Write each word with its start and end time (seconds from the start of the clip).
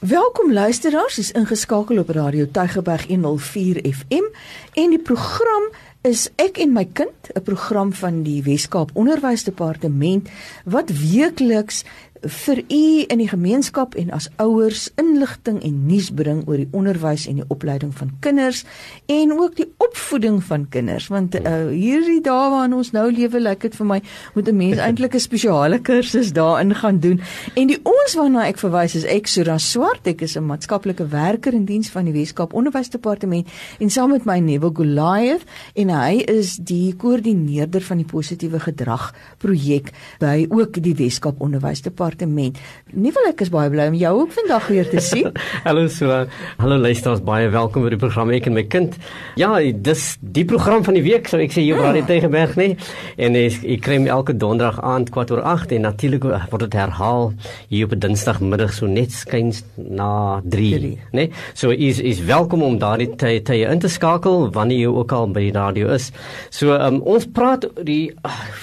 Welkom 0.00 0.52
luisteraars, 0.52 1.18
is 1.18 1.30
ingeskakel 1.32 1.98
op 1.98 2.08
Radio 2.08 2.46
Tygerberg 2.50 3.06
104 3.06 3.80
FM 3.94 4.26
en 4.72 4.90
die 4.92 5.00
program 5.00 5.70
is 6.04 6.28
Ek 6.36 6.58
en 6.60 6.72
my 6.72 6.84
kind, 6.84 7.30
'n 7.32 7.42
program 7.42 7.92
van 7.92 8.22
die 8.22 8.42
Wes-Kaap 8.42 8.90
Onderwysdepartement 8.92 10.28
wat 10.64 10.90
weekliks 10.90 11.84
vir 12.28 12.58
u 12.58 13.04
in 13.08 13.18
die 13.18 13.28
gemeenskap 13.28 13.94
en 13.94 14.10
as 14.10 14.28
ouers 14.42 14.88
inligting 15.00 15.62
en 15.62 15.86
nuus 15.86 16.10
bring 16.10 16.42
oor 16.48 16.56
die 16.56 16.68
onderwys 16.72 17.26
en 17.30 17.40
die 17.40 17.48
opleiding 17.52 17.92
van 17.94 18.10
kinders 18.24 18.64
en 19.06 19.32
ook 19.32 19.56
die 19.56 19.68
opvoeding 19.82 20.42
van 20.44 20.66
kinders 20.68 21.08
want 21.12 21.36
uh, 21.38 21.68
hierdie 21.70 22.20
dae 22.24 22.50
waarin 22.50 22.74
ons 22.74 22.92
nou 22.96 23.06
lewe 23.12 23.40
lyk 23.40 23.66
dit 23.66 23.76
vir 23.78 23.86
my 23.86 24.00
moet 24.34 24.48
'n 24.48 24.56
mens 24.56 24.78
eintlik 24.78 25.14
'n 25.14 25.20
spesiale 25.20 25.78
kursus 25.78 26.32
daarin 26.32 26.74
gaan 26.74 26.98
doen. 27.00 27.20
En 27.54 27.66
die 27.66 27.78
ons 27.82 28.14
waarna 28.14 28.46
ek 28.46 28.58
verwys 28.58 28.94
is 28.94 29.04
ek 29.04 29.26
Sura 29.26 29.58
Swart. 29.58 30.06
Ek 30.06 30.22
is 30.22 30.36
'n 30.36 30.46
maatskaplike 30.46 31.06
werker 31.08 31.52
in 31.52 31.64
diens 31.64 31.90
van 31.90 32.04
die 32.04 32.12
Weskaap 32.12 32.52
Onderwysdepartement 32.52 33.48
en 33.78 33.90
saam 33.90 34.10
met 34.10 34.24
my 34.24 34.38
Neville 34.38 34.74
Goliath 34.74 35.44
en 35.74 35.88
hy 35.88 36.24
is 36.26 36.56
die 36.56 36.94
koördineerder 36.94 37.82
van 37.82 37.96
die 37.96 38.06
positiewe 38.06 38.60
gedrag 38.60 39.14
projek 39.38 39.92
by 40.18 40.46
ook 40.50 40.82
die 40.82 40.94
Weskaap 40.94 41.40
Onderwysdepartement 41.40 42.15
departement. 42.16 42.58
Nie 42.92 43.12
wil 43.12 43.28
ek 43.30 43.42
is 43.44 43.50
baie 43.52 43.70
bly 43.70 43.88
om 43.90 43.96
jou 43.98 44.12
ook 44.22 44.32
vandag 44.32 44.68
weer 44.72 44.88
te 44.88 45.00
sien. 45.00 45.32
hallo 45.66 45.86
so. 45.92 46.24
Hallo 46.58 46.78
luisteraars, 46.80 47.22
baie 47.24 47.48
welkom 47.52 47.84
by 47.84 47.92
die 47.92 48.00
program 48.00 48.32
Ek 48.34 48.48
en 48.48 48.56
my 48.56 48.64
kind. 48.70 48.96
Ja, 49.36 49.52
dis 49.60 50.16
die 50.20 50.44
program 50.48 50.84
van 50.86 50.96
die 50.96 51.04
week, 51.04 51.28
so 51.28 51.40
ek 51.42 51.52
sê 51.54 51.64
hier 51.64 51.78
by 51.80 51.92
die 51.96 52.04
Tegenberg 52.08 52.56
nie. 52.56 52.74
En 53.20 53.36
ek, 53.38 53.60
ek 53.76 53.84
kry 53.84 53.98
elke 54.06 54.36
donderdag 54.36 54.80
aand 54.84 55.12
kwart 55.14 55.32
oor 55.34 55.42
8 55.44 55.74
en 55.76 55.86
natuurlik 55.88 56.26
word 56.26 56.66
dit 56.66 56.76
herhaal 56.78 57.32
hier 57.70 57.86
op 57.86 57.94
'n 57.96 58.02
Dinsdagmiddag 58.06 58.72
so 58.72 58.86
net 58.86 59.12
skuins 59.12 59.62
na 59.76 60.40
3, 60.44 60.98
né? 61.12 61.30
So 61.54 61.70
is 61.70 62.00
is 62.00 62.20
welkom 62.24 62.62
om 62.62 62.78
daardie 62.78 63.12
tye 63.16 63.42
tye 63.42 63.66
in 63.66 63.80
te 63.80 63.88
skakel 63.88 64.50
wanneer 64.52 64.86
jy 64.86 64.92
ook 64.92 65.12
al 65.12 65.28
by 65.28 65.40
die 65.50 65.52
radio 65.52 65.92
is. 65.92 66.12
So 66.50 66.72
um, 66.72 67.00
ons 67.02 67.26
praat 67.26 67.66
die 67.84 68.12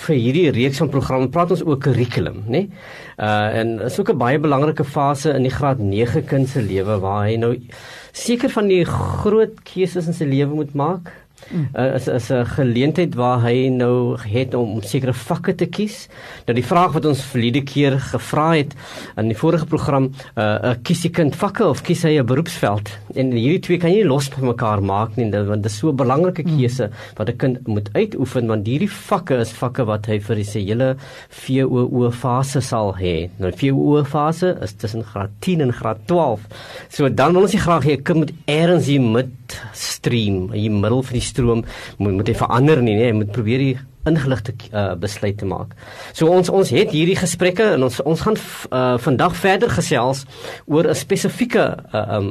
vir 0.05 0.15
hierdie 0.15 0.51
reeks 0.51 0.77
van 0.77 0.89
programme 0.89 1.29
praat 1.29 1.51
ons 1.51 1.63
ook 1.63 1.81
kurrikulum, 1.83 2.43
né? 2.47 2.67
Uh 3.17 3.59
en 3.59 3.79
is 3.81 3.99
ook 3.99 4.09
'n 4.09 4.17
baie 4.17 4.39
belangrike 4.39 4.83
fase 4.83 5.33
in 5.33 5.43
die 5.43 5.51
graad 5.51 5.79
9 5.79 6.25
kind 6.25 6.49
se 6.49 6.61
lewe 6.61 6.99
waar 6.99 7.27
hy 7.27 7.35
nou 7.35 7.57
seker 8.11 8.49
van 8.49 8.67
die 8.67 8.85
groot 8.85 9.63
keuses 9.63 10.07
in 10.07 10.13
sy 10.13 10.25
lewe 10.25 10.53
moet 10.53 10.73
maak 10.73 11.11
uh, 11.51 11.95
is 11.95 12.07
is 12.07 12.31
'n 12.31 12.45
geleentheid 12.45 13.15
waar 13.15 13.41
hy 13.41 13.69
nou 13.69 14.17
het 14.17 14.53
om 14.53 14.81
sekere 14.81 15.13
vakke 15.13 15.55
te 15.55 15.65
kies. 15.65 16.07
Nou 16.45 16.55
die 16.55 16.65
vraag 16.65 16.93
wat 16.93 17.05
ons 17.05 17.21
verlede 17.21 17.61
keer 17.61 17.99
gevra 17.99 18.55
het 18.55 18.73
in 19.17 19.27
die 19.27 19.37
vorige 19.37 19.65
program, 19.65 20.11
uh, 20.35 20.73
kies 20.83 21.01
die 21.01 21.11
kind 21.11 21.35
vakke 21.35 21.65
of 21.65 21.83
kies 21.83 22.03
hy 22.03 22.19
'n 22.19 22.25
beroepsveld? 22.25 22.89
En 23.15 23.31
hierdie 23.31 23.59
twee 23.59 23.77
kan 23.77 23.91
jy 23.91 24.03
nie 24.03 24.09
los 24.09 24.27
van 24.27 24.47
mekaar 24.47 24.81
maak 24.81 25.15
nie, 25.15 25.29
want 25.31 25.63
dit 25.63 25.71
is 25.71 25.77
so 25.77 25.89
'n 25.89 25.95
belangrike 25.95 26.43
hmm. 26.43 26.57
keuse 26.57 26.89
wat 27.17 27.29
'n 27.29 27.37
kind 27.37 27.67
moet 27.67 27.89
uitoefen 27.93 28.47
want 28.47 28.67
hierdie 28.67 28.89
vakke 28.89 29.39
is 29.39 29.51
vakke 29.51 29.85
wat 29.85 30.05
hy 30.05 30.19
vir 30.19 30.43
sy 30.43 30.61
hele 30.65 30.95
VOO 31.29 32.11
fase 32.11 32.61
sal 32.61 32.93
hê. 32.97 33.29
Nou 33.39 33.51
VOO 33.51 34.03
fase 34.03 34.57
is 34.61 34.73
tussen 34.73 35.03
graad 35.03 35.29
10 35.39 35.61
en 35.61 35.73
graad 35.73 35.99
12. 36.07 36.39
So 36.89 37.09
dan 37.09 37.33
wil 37.33 37.43
ons 37.47 37.53
nie 37.53 37.61
graag 37.61 37.85
hê 37.85 37.97
'n 37.97 38.03
kind 38.03 38.19
moet 38.19 38.33
eers 38.47 38.85
hier 38.87 39.01
mid 39.01 39.31
stream, 39.73 40.51
hier 40.51 40.71
middel 40.71 41.03
van 41.03 41.13
die 41.13 41.21
stroom 41.33 41.65
moet 41.97 42.21
moet 42.21 42.29
hy 42.29 42.37
verander 42.37 42.85
nie, 42.85 42.95
nee, 42.95 43.09
hy 43.09 43.17
moet 43.17 43.33
probeer 43.35 43.65
die 43.65 43.73
ingeligte 44.09 44.53
uh, 44.73 44.93
besluit 44.99 45.37
te 45.39 45.47
maak. 45.47 45.75
So 46.11 46.27
ons 46.31 46.51
ons 46.51 46.71
het 46.75 46.91
hierdie 46.91 47.15
gesprekke 47.15 47.73
en 47.77 47.85
ons 47.87 48.01
ons 48.03 48.23
gaan 48.25 48.35
uh, 48.35 48.97
vandag 48.99 49.35
verder 49.39 49.71
gesels 49.71 50.25
oor 50.67 50.89
'n 50.91 50.95
spesifieke 50.95 51.63
uh, 51.93 52.17
um, 52.17 52.29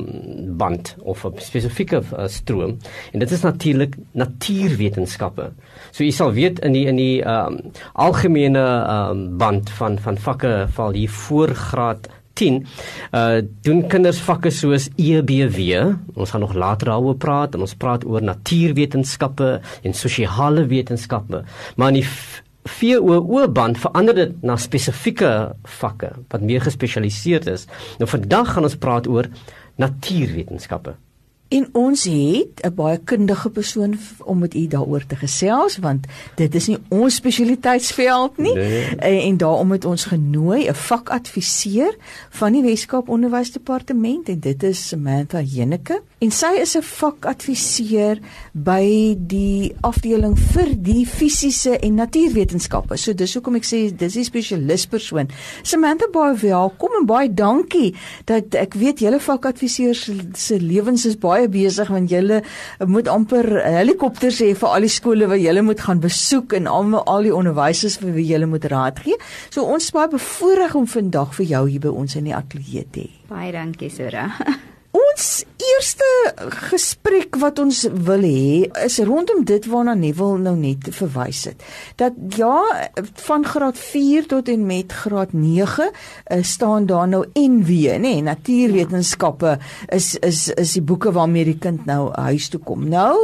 band 0.61 0.95
of 1.01 1.25
'n 1.25 1.41
spesifieke 1.41 2.03
uh, 2.03 2.29
stroom 2.29 2.77
en 3.13 3.19
dit 3.19 3.31
is 3.31 3.43
natuurlik 3.43 3.97
natuurwetenskappe. 4.13 5.53
So 5.91 6.05
jy 6.05 6.13
sal 6.13 6.33
weet 6.33 6.61
in 6.61 6.73
die 6.73 6.87
in 6.87 6.97
die 6.97 7.25
um, 7.25 7.73
algemene 7.95 8.67
um, 8.89 9.39
band 9.39 9.71
van 9.71 9.99
van 9.99 10.19
vakke 10.19 10.67
val 10.69 10.93
hier 10.93 11.11
voorgraad 11.11 12.09
10 12.39 12.63
uh 13.13 13.41
doen 13.63 13.83
kinders 13.89 14.21
vakke 14.25 14.51
soos 14.51 14.89
EBW. 14.97 15.93
Ons 16.15 16.31
gaan 16.31 16.45
nog 16.45 16.55
later 16.55 16.93
daaroor 16.93 17.17
praat 17.17 17.55
en 17.55 17.67
ons 17.67 17.75
praat 17.75 18.05
oor 18.05 18.23
natuurwetenskappe 18.23 19.61
en 19.83 19.95
sosiale 19.95 20.67
wetenskappe. 20.67 21.45
Maar 21.77 21.95
in 21.95 22.01
die 22.01 22.09
VOO 22.63 23.49
band 23.51 23.79
verander 23.83 24.15
dit 24.15 24.43
na 24.43 24.57
spesifieke 24.57 25.31
vakke 25.79 26.13
wat 26.31 26.45
meer 26.47 26.63
gespesialiseerd 26.63 27.49
is. 27.51 27.67
Nou 27.99 28.09
vandag 28.11 28.55
gaan 28.55 28.69
ons 28.69 28.79
praat 28.79 29.09
oor 29.11 29.29
natuurwetenskappe. 29.83 30.95
En 31.53 31.69
ons 31.73 32.05
het 32.05 32.65
'n 32.65 32.75
baie 32.75 32.99
kundige 33.05 33.51
persoon 33.51 33.99
om 34.25 34.39
met 34.39 34.55
u 34.55 34.67
daaroor 34.67 35.07
te 35.07 35.17
gesels 35.17 35.77
want 35.77 36.07
dit 36.35 36.55
is 36.55 36.67
nie 36.67 36.79
ons 36.89 37.15
spesialiteitsveld 37.15 38.37
nie. 38.37 38.55
Nee. 38.55 38.97
En, 38.97 39.21
en 39.21 39.37
daarom 39.37 39.71
het 39.73 39.85
ons 39.85 40.05
genooi 40.05 40.69
'n 40.69 40.75
vakadviseur 40.75 41.97
van 42.31 42.53
die 42.53 42.63
Weskaap 42.63 43.09
Onderwysdepartement 43.09 44.29
en 44.29 44.41
dit 44.41 44.63
is 44.63 44.89
Samantha 44.89 45.41
Jeneke 45.41 46.03
en 46.19 46.31
sy 46.31 46.53
is 46.61 46.77
'n 46.77 46.83
vakadviseur 46.83 48.19
by 48.53 49.15
die 49.19 49.75
afdeling 49.81 50.39
vir 50.39 50.69
die 50.77 51.07
fisiese 51.07 51.79
en 51.79 51.95
natuurwetenskappe. 51.95 52.97
So 52.97 53.15
dis 53.15 53.35
hoekom 53.35 53.55
ek 53.55 53.65
sê 53.65 53.97
dis 53.97 54.17
'n 54.17 54.25
spesialispersoon. 54.25 55.29
Samantha 55.63 56.07
baie 56.13 56.35
welkom 56.37 56.91
en 57.01 57.07
baie 57.07 57.35
dankie 57.35 57.95
dat 58.25 58.55
ek 58.55 58.75
weet 58.75 58.99
julle 58.99 59.21
vakadviseurs 59.21 60.11
se 60.35 60.61
lewens 60.61 61.07
is 61.07 61.19
baie 61.19 61.42
baie 61.43 61.51
besig 61.51 61.91
want 61.91 62.11
julle 62.11 62.41
moet 62.87 63.09
amper 63.09 63.47
helikopters 63.65 64.41
hê 64.43 64.53
vir 64.59 64.69
al 64.69 64.87
die 64.87 64.93
skole 64.93 65.29
wat 65.31 65.43
julle 65.43 65.63
moet 65.67 65.81
gaan 65.81 66.03
besoek 66.03 66.55
en 66.59 66.67
al 66.71 66.95
al 67.03 67.23
die 67.27 67.35
onderwysers 67.35 67.99
vir 68.03 68.15
wie 68.17 68.27
julle 68.31 68.47
moet 68.47 68.65
raad 68.71 69.01
gee. 69.03 69.19
So 69.51 69.65
ons 69.65 69.89
is 69.89 69.95
baie 69.95 70.11
bevoorreg 70.13 70.75
om 70.79 70.87
vandag 70.87 71.35
vir 71.39 71.47
jou 71.55 71.65
hier 71.69 71.81
by 71.81 71.95
ons 72.03 72.17
in 72.17 72.29
die 72.31 72.37
ateljee 72.37 72.87
te 72.93 73.07
hê. 73.07 73.11
Baie 73.33 73.53
dankie 73.53 73.91
Sora. 73.91 74.29
Ons 74.93 75.45
eerste 75.83 76.07
gesprek 76.71 77.35
wat 77.43 77.59
ons 77.59 77.81
wil 78.07 78.23
hê 78.23 78.69
is 78.85 79.01
rondom 79.03 79.41
dit 79.43 79.65
waarna 79.67 79.97
Neville 79.99 80.39
nou 80.39 80.55
net 80.55 80.87
verwys 80.95 81.41
het. 81.49 81.65
Dat 81.99 82.15
ja, 82.39 82.55
van 83.27 83.43
graad 83.43 83.81
4 83.81 84.29
tot 84.31 84.51
en 84.53 84.63
met 84.69 84.95
graad 84.95 85.35
9 85.35 85.89
uh, 85.89 85.91
eh, 86.25 86.45
staan 86.47 86.87
daar 86.87 87.09
nou 87.09 87.25
NW, 87.35 87.99
nê, 87.99 87.99
nee, 87.99 88.23
natuurwetenskappe 88.23 89.57
is 89.91 90.15
is 90.23 90.53
is 90.55 90.77
die 90.79 90.85
boeke 90.87 91.11
waarmee 91.19 91.51
die 91.51 91.59
kind 91.59 91.83
nou 91.91 92.13
huis 92.31 92.47
toe 92.53 92.63
kom. 92.63 92.87
Nou 92.89 93.19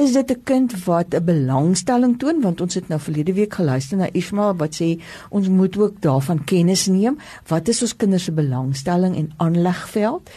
is 0.00 0.16
dit 0.16 0.32
'n 0.32 0.42
kind 0.44 0.84
wat 0.84 1.12
'n 1.14 1.24
belangstelling 1.24 2.18
toon 2.18 2.40
want 2.40 2.60
ons 2.60 2.74
het 2.74 2.88
nou 2.88 3.00
verlede 3.00 3.32
week 3.32 3.54
geluister 3.54 3.98
na 3.98 4.08
Ismail 4.12 4.56
wat 4.56 4.80
sê 4.80 4.96
ons 5.28 5.48
moet 5.48 5.76
ook 5.76 6.00
daarvan 6.00 6.44
kennis 6.44 6.86
neem. 6.86 7.18
Wat 7.48 7.68
is 7.68 7.82
ons 7.82 7.96
kinders 7.96 8.24
se 8.24 8.32
belangstelling 8.32 9.16
en 9.16 9.32
aanlegveld? 9.36 10.30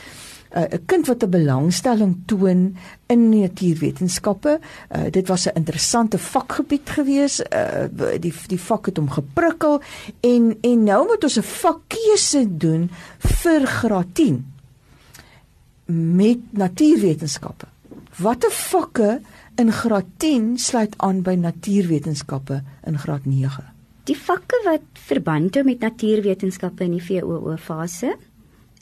'n 0.53 0.85
kind 0.85 1.07
wat 1.07 1.23
'n 1.23 1.29
belangstelling 1.29 2.17
toon 2.25 2.75
in 3.07 3.29
natuurwetenskappe. 3.29 4.59
Uh, 4.95 5.01
dit 5.09 5.27
was 5.27 5.45
'n 5.45 5.55
interessante 5.55 6.17
vakgebied 6.17 6.89
gewees. 6.89 7.39
Uh, 7.39 7.85
die 8.19 8.33
die 8.47 8.59
vak 8.59 8.85
het 8.85 8.97
hom 8.97 9.09
geprikkel 9.09 9.81
en 10.19 10.57
en 10.61 10.83
nou 10.83 11.07
moet 11.07 11.23
ons 11.23 11.37
'n 11.37 11.43
vakkeuse 11.43 12.57
doen 12.57 12.91
vir 13.19 13.67
graad 13.67 14.07
10 14.13 14.45
met 15.91 16.39
natuurwetenskappe. 16.49 17.65
Watter 18.17 18.51
vakke 18.51 19.21
in 19.55 19.71
graad 19.71 20.05
10 20.17 20.57
sluit 20.57 20.93
aan 20.97 21.21
by 21.21 21.33
natuurwetenskappe 21.33 22.63
in 22.85 22.97
graad 22.97 23.25
9? 23.25 23.63
Die 24.03 24.17
vakke 24.17 24.61
wat 24.63 24.81
verband 24.93 25.55
hou 25.55 25.63
met 25.65 25.79
natuurwetenskappe 25.79 26.83
in 26.83 26.91
die 26.91 27.03
VOO 27.03 27.55
fase 27.57 28.15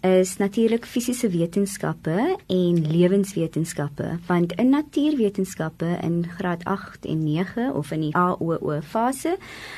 is 0.01 0.37
natuurlik 0.37 0.85
fisiese 0.85 1.29
wetenskappe 1.29 2.37
en 2.47 2.91
lewenswetenskappe 2.91 4.19
want 4.27 4.53
in 4.53 4.69
natuurwetenskappe 4.69 5.97
in 6.01 6.25
graad 6.37 6.63
8 6.63 7.05
en 7.05 7.23
9 7.23 7.73
of 7.73 7.91
in 7.91 7.99
die 7.99 8.15
AOO 8.15 8.79
fase 8.81 9.37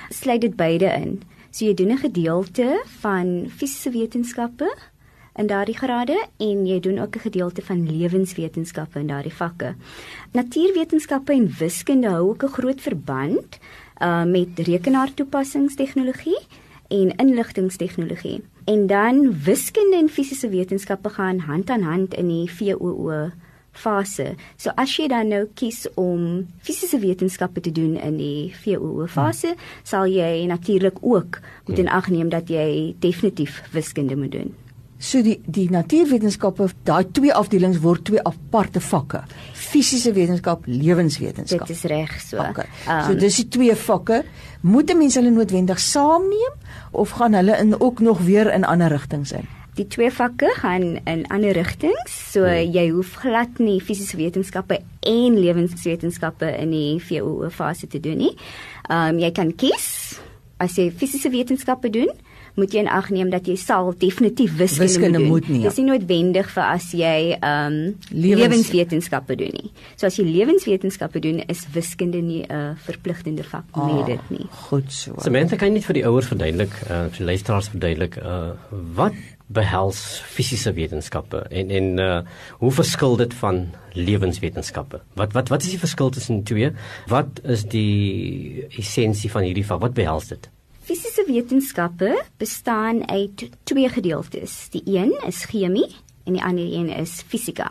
sluit 0.10 0.42
dit 0.42 0.56
beide 0.56 0.86
in. 0.86 1.22
So 1.50 1.66
jy 1.66 1.74
doen 1.74 1.92
'n 1.92 1.98
gedeelte 1.98 2.84
van 3.02 3.50
fisiese 3.50 3.90
wetenskappe 3.90 4.78
in 5.36 5.48
daardie 5.48 5.78
grade 5.78 6.28
en 6.38 6.66
jy 6.68 6.80
doen 6.80 7.00
ook 7.00 7.16
'n 7.16 7.20
gedeelte 7.20 7.62
van 7.62 7.98
lewenswetenskappe 7.98 9.00
in 9.00 9.08
daardie 9.08 9.34
vakke. 9.34 9.76
Natuurwetenskappe 10.32 11.34
en 11.34 11.54
wiskunde 11.58 12.10
hou 12.10 12.30
ook 12.30 12.44
'n 12.44 12.48
groot 12.48 12.82
verband 12.82 13.60
uh, 14.02 14.24
met 14.24 14.60
rekenaartoepassingstegnologie 14.60 16.40
en 16.92 17.14
inligtingstegnologie. 17.16 18.42
En 18.70 18.88
dan 18.88 19.24
wiskunde 19.44 19.98
en 19.98 20.10
fisiese 20.10 20.50
wetenskappe 20.50 21.10
gaan 21.10 21.40
hand 21.40 21.70
aan 21.70 21.82
hand 21.82 22.14
in 22.14 22.28
die 22.28 22.52
VOO 22.52 23.32
fase. 23.72 24.36
So 24.60 24.72
as 24.76 24.94
jy 24.98 25.08
dan 25.12 25.32
nou 25.32 25.46
kies 25.56 25.86
om 26.00 26.48
fisiese 26.64 27.00
wetenskappe 27.02 27.64
te 27.64 27.72
doen 27.72 27.96
in 27.96 28.18
die 28.20 28.52
VOO 28.64 29.08
fase, 29.08 29.54
hmm. 29.54 29.70
sal 29.88 30.12
jy 30.12 30.46
natuurlik 30.52 31.00
ook 31.02 31.40
moet 31.68 31.80
in 31.80 31.90
ag 31.90 32.12
neem 32.12 32.30
dat 32.30 32.52
jy 32.52 32.96
definitief 33.00 33.62
wiskunde 33.72 34.20
moet 34.20 34.36
doen. 34.36 34.52
So 35.02 35.24
die 35.26 35.40
die 35.50 35.66
natuurwetenskappe, 35.74 36.68
daai 36.86 37.08
twee 37.10 37.34
afdelings 37.34 37.80
word 37.82 38.04
twee 38.06 38.22
aparte 38.22 38.82
vakke. 38.86 39.24
Fisiese 39.58 40.14
wetenskap, 40.14 40.68
lewenswetenskap. 40.70 41.66
Dit 41.66 41.76
is 41.76 41.88
reg 41.90 42.14
so. 42.22 42.38
Okay. 42.44 42.68
So 42.86 43.16
dis 43.18 43.40
die 43.42 43.48
twee 43.50 43.76
vakke. 43.76 44.22
Moet 44.62 44.92
'n 44.94 44.98
mens 44.98 45.16
hulle 45.16 45.32
noodwendig 45.32 45.80
saamneem 45.80 46.54
of 46.92 47.10
gaan 47.18 47.34
hulle 47.34 47.58
in 47.58 47.80
ook 47.80 48.00
nog 48.00 48.20
weer 48.22 48.54
in 48.54 48.64
ander 48.64 48.90
rigtings 48.90 49.32
in? 49.32 49.48
Die 49.74 49.88
twee 49.88 50.12
vakke 50.12 50.54
gaan 50.60 51.00
in 51.06 51.28
ander 51.28 51.52
rigtings. 51.52 52.32
So 52.32 52.46
jy 52.46 52.90
hoef 52.90 53.16
glad 53.16 53.58
nie 53.58 53.80
fisiese 53.82 54.18
wetenskappe 54.18 54.80
en 55.00 55.40
lewenswetenskappe 55.40 56.58
in 56.58 56.70
die 56.70 57.00
VWO 57.00 57.50
fase 57.50 57.88
te 57.88 58.00
doen 58.00 58.18
nie. 58.18 58.36
Ehm 58.90 59.16
um, 59.16 59.20
jy 59.20 59.32
kan 59.32 59.56
kies 59.56 60.20
as 60.58 60.76
jy 60.76 60.92
fisiese 60.92 61.30
wetenskappe 61.30 61.90
doen, 61.90 62.12
moet 62.56 62.74
jy 62.74 62.80
in 62.80 62.88
ag 62.88 63.10
neem 63.10 63.30
dat 63.30 63.48
jy 63.48 63.56
sal 63.56 63.94
definitief 63.98 64.58
wiskunde, 64.58 64.84
Wiskunde 64.88 65.20
moet 65.20 65.28
moet 65.30 65.46
doen. 65.48 65.52
nie, 65.56 65.62
ja. 65.64 65.70
Dis 65.70 65.78
nie 65.78 65.86
noodwendig 65.86 66.50
vir 66.50 66.64
as 66.64 66.92
jy 66.92 67.38
ehm 67.42 67.74
um, 67.74 67.96
Lewens- 68.12 68.42
lewenswetenskappe 68.42 69.36
doen 69.36 69.52
nie. 69.54 69.72
So 69.96 70.06
as 70.08 70.16
jy 70.18 70.26
lewenswetenskappe 70.26 71.20
doen, 71.20 71.40
is 71.48 71.66
wiskunde 71.74 72.22
nie 72.22 72.44
'n 72.50 72.76
verpligtende 72.86 73.44
vak 73.44 73.64
meer 73.76 74.06
dit 74.06 74.30
nie. 74.30 74.48
Goed 74.70 74.92
so. 74.92 75.14
Samantha 75.20 75.56
kan 75.56 75.74
net 75.74 75.86
vir 75.86 75.94
die 75.94 76.06
ouers 76.06 76.28
verduidelik, 76.28 76.72
uh, 76.90 77.08
vir 77.10 77.18
die 77.18 77.26
luisteraars 77.26 77.70
verduidelik, 77.70 78.18
uh, 78.18 78.52
wat 78.96 79.14
behels 79.48 80.22
fisiese 80.26 80.74
wetenskappe 80.74 81.46
en 81.52 81.70
en 81.70 82.00
uh, 82.00 82.22
hoe 82.60 82.72
verskil 82.72 83.18
dit 83.18 83.34
van 83.34 83.70
lewenswetenskappe? 83.94 85.02
Wat 85.16 85.34
wat 85.34 85.50
wat 85.50 85.64
is 85.64 85.70
die 85.72 85.80
verskil 85.80 86.10
tussen 86.10 86.36
die 86.36 86.44
twee? 86.54 86.72
Wat 87.08 87.40
is 87.44 87.64
die 87.64 88.66
essensie 88.78 89.32
van 89.32 89.44
hierdie 89.44 89.66
vak? 89.66 89.82
Wat 89.82 89.94
behels 89.94 90.28
dit? 90.28 90.50
Fisiese 90.92 91.24
wetenskappe 91.24 92.10
bestaan 92.36 92.98
uit 93.08 93.46
twee 93.64 93.88
gedeeltes. 93.90 94.68
Die 94.74 94.82
een 94.92 95.14
is 95.24 95.46
chemie 95.48 95.88
en 96.28 96.36
die 96.36 96.44
ander 96.44 96.68
een 96.68 96.90
is 96.92 97.22
fisika. 97.32 97.70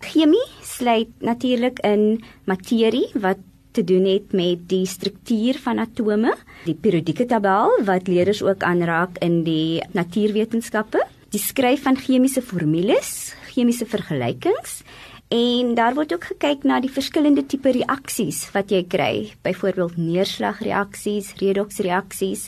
Chemie 0.00 0.46
sluit 0.64 1.10
natuurlik 1.20 1.82
in 1.84 2.22
materie 2.48 3.10
wat 3.20 3.42
te 3.76 3.84
doen 3.84 4.08
het 4.08 4.32
met 4.32 4.64
die 4.70 4.86
struktuur 4.88 5.60
van 5.60 5.82
atome, 5.84 6.32
die 6.64 6.72
periodieke 6.72 7.26
tabel 7.28 7.84
wat 7.84 8.08
leerders 8.08 8.40
ook 8.40 8.64
aanraak 8.64 9.20
in 9.20 9.42
die 9.44 9.84
natuurwetenskappe, 9.92 11.04
die 11.28 11.44
skryf 11.44 11.84
van 11.84 12.00
chemiese 12.00 12.40
formules, 12.40 13.34
chemiese 13.52 13.84
vergelykings 13.84 14.80
En 15.28 15.74
daar 15.74 15.94
word 15.94 16.12
ook 16.12 16.24
gekyk 16.24 16.62
na 16.64 16.78
die 16.80 16.92
verskillende 16.92 17.44
tipe 17.46 17.68
reaksies 17.76 18.46
wat 18.54 18.70
jy 18.72 18.80
kry, 18.88 19.12
byvoorbeeld 19.44 19.98
neerslagreaksies, 20.00 21.34
redoksreaksies. 21.42 22.46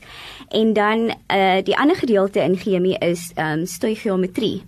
En 0.48 0.72
dan 0.72 1.10
uh 1.28 1.60
die 1.64 1.76
ander 1.76 1.96
gedeelte 1.96 2.40
in 2.40 2.56
chemie 2.56 2.96
is 3.04 3.30
um 3.36 3.66
stoichiometrie. 3.66 4.62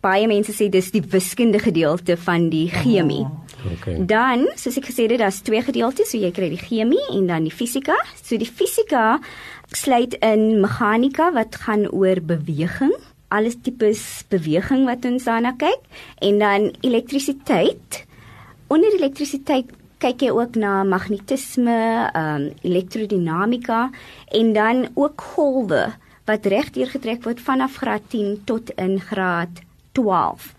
Baie 0.00 0.24
mense 0.26 0.54
sê 0.56 0.70
dis 0.72 0.88
die 0.94 1.04
wiskundige 1.04 1.68
gedeelte 1.68 2.16
van 2.16 2.48
die 2.48 2.70
chemie. 2.72 3.26
Oh. 3.28 3.50
Okay. 3.74 3.98
Dan, 4.08 4.46
soos 4.56 4.78
ek 4.80 4.88
gesê 4.88 5.04
het, 5.04 5.18
daar's 5.20 5.42
twee 5.44 5.60
gedeeltes, 5.60 6.08
so 6.08 6.16
jy 6.16 6.30
kry 6.32 6.48
die 6.54 6.60
chemie 6.60 7.02
en 7.12 7.26
dan 7.28 7.44
die 7.44 7.52
fisika. 7.52 7.98
So 8.22 8.40
die 8.40 8.48
fisika 8.48 9.18
sluit 9.76 10.16
in 10.24 10.62
meganika 10.62 11.28
wat 11.36 11.60
gaan 11.66 11.84
oor 11.92 12.22
beweging, 12.24 12.96
alles 13.30 13.58
tipes 13.62 14.02
beweging 14.32 14.86
wat 14.88 15.06
ons 15.08 15.26
daarna 15.28 15.54
kyk 15.58 15.82
en 16.26 16.40
dan 16.42 16.70
elektrisiteit. 16.86 18.04
Onder 18.70 18.94
elektrisiteit 18.98 19.70
kyk 20.00 20.24
jy 20.24 20.30
ook 20.32 20.56
na 20.56 20.80
magnetisme, 20.88 21.78
ehm 22.10 22.46
um, 22.46 22.52
elektrodinamika 22.64 23.90
en 24.40 24.52
dan 24.56 24.88
ook 24.94 25.20
golwe 25.34 25.90
wat 26.28 26.46
regdeur 26.46 26.88
getrek 26.90 27.24
word 27.24 27.40
vanaf 27.40 27.76
graad 27.82 28.06
10 28.12 28.42
tot 28.48 28.70
in 28.76 29.00
graad 29.00 29.62
12. 29.92 30.54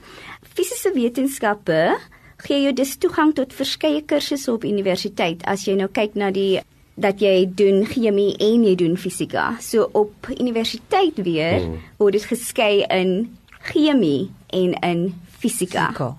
Fisiese 0.53 0.91
wetenskappe 0.94 1.97
gee 2.41 2.62
jou 2.65 2.74
dus 2.74 2.95
toegang 2.97 3.33
tot 3.38 3.53
verskeie 3.53 4.01
kursusse 4.06 4.51
op 4.51 4.65
universiteit 4.67 5.44
as 5.50 5.65
jy 5.67 5.77
nou 5.79 5.89
kyk 5.94 6.17
na 6.19 6.31
die 6.35 6.62
dat 7.01 7.19
jy 7.19 7.50
doen 7.56 7.83
chemie 7.86 8.36
en 8.39 8.63
jy 8.63 8.75
doen 8.75 8.98
fisika. 8.98 9.56
So 9.59 9.89
op 9.94 10.27
universiteit 10.39 11.18
weer 11.24 11.59
Hmm. 11.62 11.80
word 11.98 12.13
dit 12.13 12.24
geskei 12.25 12.86
in 12.89 13.38
chemie 13.62 14.30
en 14.50 14.74
in 14.81 15.13
fisika. 15.39 15.88
Fisika. 15.88 16.15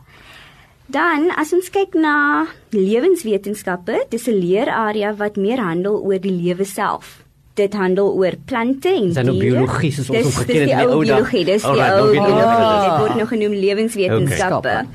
Dan 0.92 1.30
as 1.38 1.52
ons 1.52 1.70
kyk 1.70 1.94
na 1.94 2.44
lewenswetenskappe, 2.70 4.06
dis 4.10 4.26
'n 4.28 4.38
leerarea 4.40 5.14
wat 5.16 5.36
meer 5.36 5.58
handel 5.60 6.00
oor 6.02 6.18
die 6.20 6.30
lewe 6.42 6.64
self. 6.64 7.22
Dit 7.54 7.74
handel 7.74 8.12
oor 8.16 8.32
plante 8.46 8.88
en 8.88 9.08
Is 9.08 9.14
dit 9.14 9.24
nou 9.24 9.38
diere. 9.38 9.50
biologie 9.56 9.92
soos 9.92 10.08
ons 10.10 10.18
Dis- 10.18 10.24
hom 10.24 10.32
geken 10.32 10.46
dis 10.46 10.60
het 10.62 10.70
in 10.70 10.76
die 10.78 10.86
ou 10.86 11.00
biologie, 11.04 11.44
dis 11.44 11.62
die 11.62 11.70
nou 11.70 12.00
ou 12.00 12.06
ek 12.08 12.12
biologie. 12.12 12.90
dit 12.90 12.98
word 12.98 13.14
nog 13.16 13.28
genoem 13.28 13.52
lewenswetenskappe. 13.52 14.68
Okay. 14.68 14.86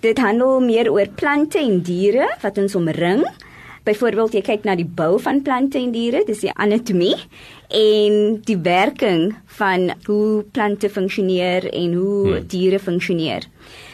Dit 0.00 0.18
handel 0.18 0.60
meer 0.60 0.90
oor 0.92 1.06
plante 1.14 1.58
en 1.58 1.80
diere 1.80 2.28
wat 2.42 2.58
ons 2.58 2.74
omring. 2.74 3.24
Byvoorbeeld 3.84 4.34
jy 4.36 4.42
kyk 4.44 4.66
na 4.68 4.74
die 4.76 4.88
bou 4.88 5.18
van 5.22 5.42
plante 5.42 5.78
en 5.80 5.92
diere, 5.94 6.24
dis 6.26 6.42
die 6.44 6.52
anatomie 6.52 7.16
en 7.72 8.40
die 8.46 8.58
werking 8.60 9.30
van 9.58 9.90
hoe 10.06 10.42
plante 10.52 10.90
funksioneer 10.90 11.68
en 11.72 11.94
hoe 11.94 12.26
Hmm. 12.26 12.46
diere 12.46 12.78
funksioneer. 12.78 13.46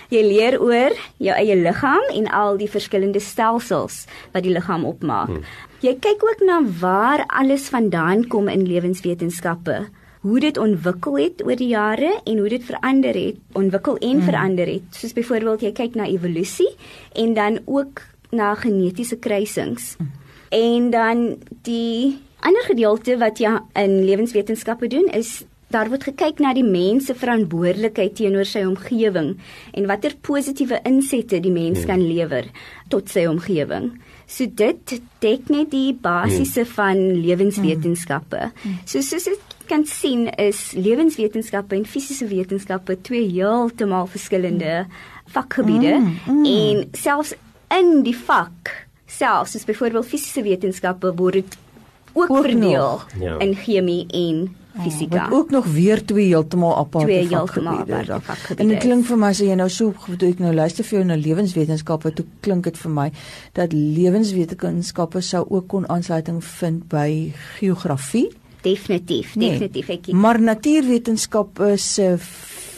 Jy 0.09 0.23
leer 0.23 0.61
oor 0.63 0.93
jou 1.19 1.35
eie 1.35 1.57
liggaam 1.57 2.03
en 2.15 2.27
al 2.31 2.57
die 2.57 2.71
verskillende 2.71 3.21
stelsels 3.21 4.07
wat 4.33 4.43
die 4.43 4.53
liggaam 4.53 4.85
opmaak. 4.85 5.29
Hmm. 5.29 5.45
Jy 5.81 5.97
kyk 6.01 6.23
ook 6.23 6.43
na 6.47 6.63
waar 6.81 7.25
alles 7.27 7.69
vandaan 7.69 8.27
kom 8.27 8.49
in 8.49 8.67
lewenswetenskappe 8.67 9.87
hoe 10.27 10.41
dit 10.41 10.59
ontwikkel 10.59 11.19
het 11.21 11.43
oor 11.47 11.59
die 11.59 11.71
jare 11.71 12.11
en 12.25 12.39
hoe 12.43 12.49
dit 12.51 12.65
verander 12.67 13.15
het, 13.15 13.39
ontwikkel 13.55 13.99
en 14.03 14.17
mm. 14.17 14.27
verander 14.27 14.67
het. 14.67 14.99
Soos 14.99 15.15
byvoorbeeld 15.15 15.63
jy 15.63 15.73
kyk 15.77 15.95
na 15.95 16.09
evolusie 16.11 16.73
en 17.15 17.35
dan 17.35 17.61
ook 17.65 18.03
na 18.37 18.55
genetiese 18.61 19.19
kruisings. 19.19 19.97
Mm. 19.99 20.13
En 20.57 20.91
dan 20.91 21.27
die 21.67 22.17
ander 22.47 22.65
gedeelte 22.69 23.19
wat 23.19 23.41
jy 23.43 23.57
in 23.75 24.03
lewenswetenskappe 24.07 24.89
doen 24.93 25.09
is 25.17 25.41
daar 25.75 25.89
word 25.91 26.05
gekyk 26.07 26.39
na 26.39 26.53
die 26.55 26.65
mens 26.65 27.09
se 27.09 27.15
verantwoordelikheid 27.19 28.15
teenoor 28.21 28.47
sy 28.47 28.63
omgewing 28.69 29.33
en 29.75 29.89
watter 29.91 30.15
positiewe 30.23 30.79
insette 30.87 31.41
die 31.43 31.53
mens 31.53 31.83
mm. 31.83 31.89
kan 31.91 32.05
lewer 32.07 32.47
tot 32.93 33.11
sy 33.11 33.27
omgewing. 33.27 33.91
So 34.31 34.47
dit 34.47 34.95
dek 35.23 35.51
net 35.51 35.73
die 35.75 35.91
basiese 36.03 36.65
van 36.77 36.99
lewenswetenskappe. 37.19 38.51
So 38.87 39.03
soos 39.03 39.27
ek 39.31 39.57
kan 39.71 39.83
sien 39.91 40.29
is 40.39 40.71
lewenswetenskappe 40.79 41.75
en 41.79 41.87
fisiese 41.87 42.29
wetenskappe 42.31 42.99
twee 43.07 43.27
heeltemal 43.27 44.07
verskillende 44.11 44.85
vakgebiede 45.35 45.97
mm, 45.99 46.15
mm. 46.31 46.45
en 46.47 46.85
selfs 46.95 47.35
in 47.71 48.03
die 48.03 48.17
vak 48.17 48.87
selfs 49.07 49.53
soos 49.53 49.65
byvoorbeeld 49.65 50.07
fisiese 50.07 50.43
wetenskappe 50.43 51.15
word 51.17 51.35
dit 51.35 51.57
ook, 52.13 52.31
Ook 52.31 52.43
verdeel. 52.45 53.01
Ja. 53.21 53.39
in 53.39 53.55
chemie 53.55 54.07
en 54.09 54.57
fisika. 54.83 55.29
Wat 55.29 55.33
ook 55.39 55.51
nog 55.51 55.65
weer 55.73 56.05
twee 56.05 56.27
heeltemal 56.27 56.77
aparte 56.77 57.07
Twee 57.07 57.27
heeltemal 57.29 57.75
vakgebiede 57.77 58.13
aparte 58.13 58.27
vakgebiede 58.27 58.63
En 58.63 58.69
dit 58.69 58.79
klink 58.79 59.05
vir 59.07 59.17
my 59.19 59.29
as 59.29 59.39
jy 59.39 59.55
nou 59.55 59.69
so 59.71 59.93
toe 60.19 60.29
ek 60.29 60.39
nou 60.39 60.55
luister 60.55 60.85
vir 60.85 60.99
jou 60.99 61.05
na 61.09 61.17
lewenswetenskappe, 61.17 62.13
toe 62.13 62.25
klink 62.41 62.65
dit 62.65 62.79
vir 62.79 62.91
my 62.91 63.11
dat 63.53 63.73
lewenswetenskappe 63.73 65.21
sou 65.21 65.45
ook 65.49 65.69
kon 65.69 65.89
aansluiting 65.89 66.45
vind 66.45 66.89
by 66.89 67.33
geografie. 67.59 68.29
Definitief, 68.63 69.35
Nee. 69.37 69.49
definitief. 69.51 69.89
Ek 69.89 70.13
Maar 70.13 70.41
natuurwetenskappe 70.41 71.77
se 71.77 72.17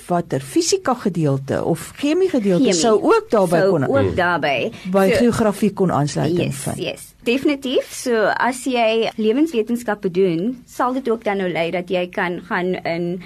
watter 0.08 0.40
fisika 0.40 0.94
gedeelte 0.94 1.60
of 1.64 1.92
chemie 1.96 2.28
gedeelte 2.28 2.64
Chemie. 2.64 2.80
sou 2.80 2.96
ook 3.02 3.26
daarbey 3.30 3.60
sou 3.60 3.70
kon 3.70 3.86
ook 3.88 4.16
daarbey. 4.16 4.70
by 4.92 5.08
So- 5.10 5.16
geografie 5.22 5.72
kon 5.72 5.90
aansluiting 5.92 6.48
Yes, 6.52 6.62
vind. 6.64 6.78
yes. 6.78 7.14
Definitief. 7.22 7.88
So 7.92 8.14
as 8.36 8.64
jy 8.64 9.10
lewenswetenskappe 9.16 10.10
doen, 10.10 10.62
sal 10.66 10.92
dit 10.92 11.10
ook 11.10 11.24
dan 11.24 11.36
nou 11.36 11.50
lei 11.52 11.70
dat 11.70 11.88
jy 11.90 12.08
kan 12.08 12.40
gaan 12.48 12.74
in 12.84 13.22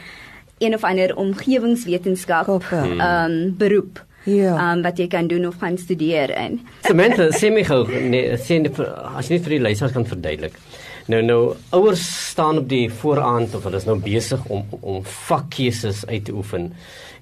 een 0.59 0.75
of 0.75 0.85
ander 0.85 1.17
omgewingswetenskap 1.17 2.49
ehm 2.71 3.01
um, 3.01 3.55
beroep. 3.59 4.05
Ja. 4.25 4.55
Ehm 4.57 4.77
um, 4.79 4.83
wat 4.83 4.99
jy 4.99 5.07
kan 5.11 5.27
doen 5.27 5.47
of 5.47 5.55
gaan 5.59 5.79
studeer 5.79 6.31
in. 6.37 6.61
Samantha, 6.87 7.29
sê 7.39 7.51
my 7.53 7.65
gou, 7.65 7.87
nee, 7.89 8.37
sê 8.39 8.61
as 9.17 9.29
jy 9.29 9.35
net 9.39 9.43
vir 9.43 9.51
die 9.57 9.61
luisteraars 9.61 9.93
kan 9.97 10.07
verduidelik. 10.07 10.53
Nou 11.11 11.23
nou 11.23 11.55
ouers 11.75 12.03
staan 12.31 12.59
op 12.59 12.69
die 12.69 12.87
vooraand 12.93 13.55
of 13.55 13.65
hulle 13.67 13.81
is 13.81 13.89
nou 13.89 13.99
besig 14.03 14.45
om 14.47 14.67
om 14.81 15.01
vakkeuses 15.05 16.05
uit 16.07 16.25
te 16.25 16.35
oefen 16.35 16.73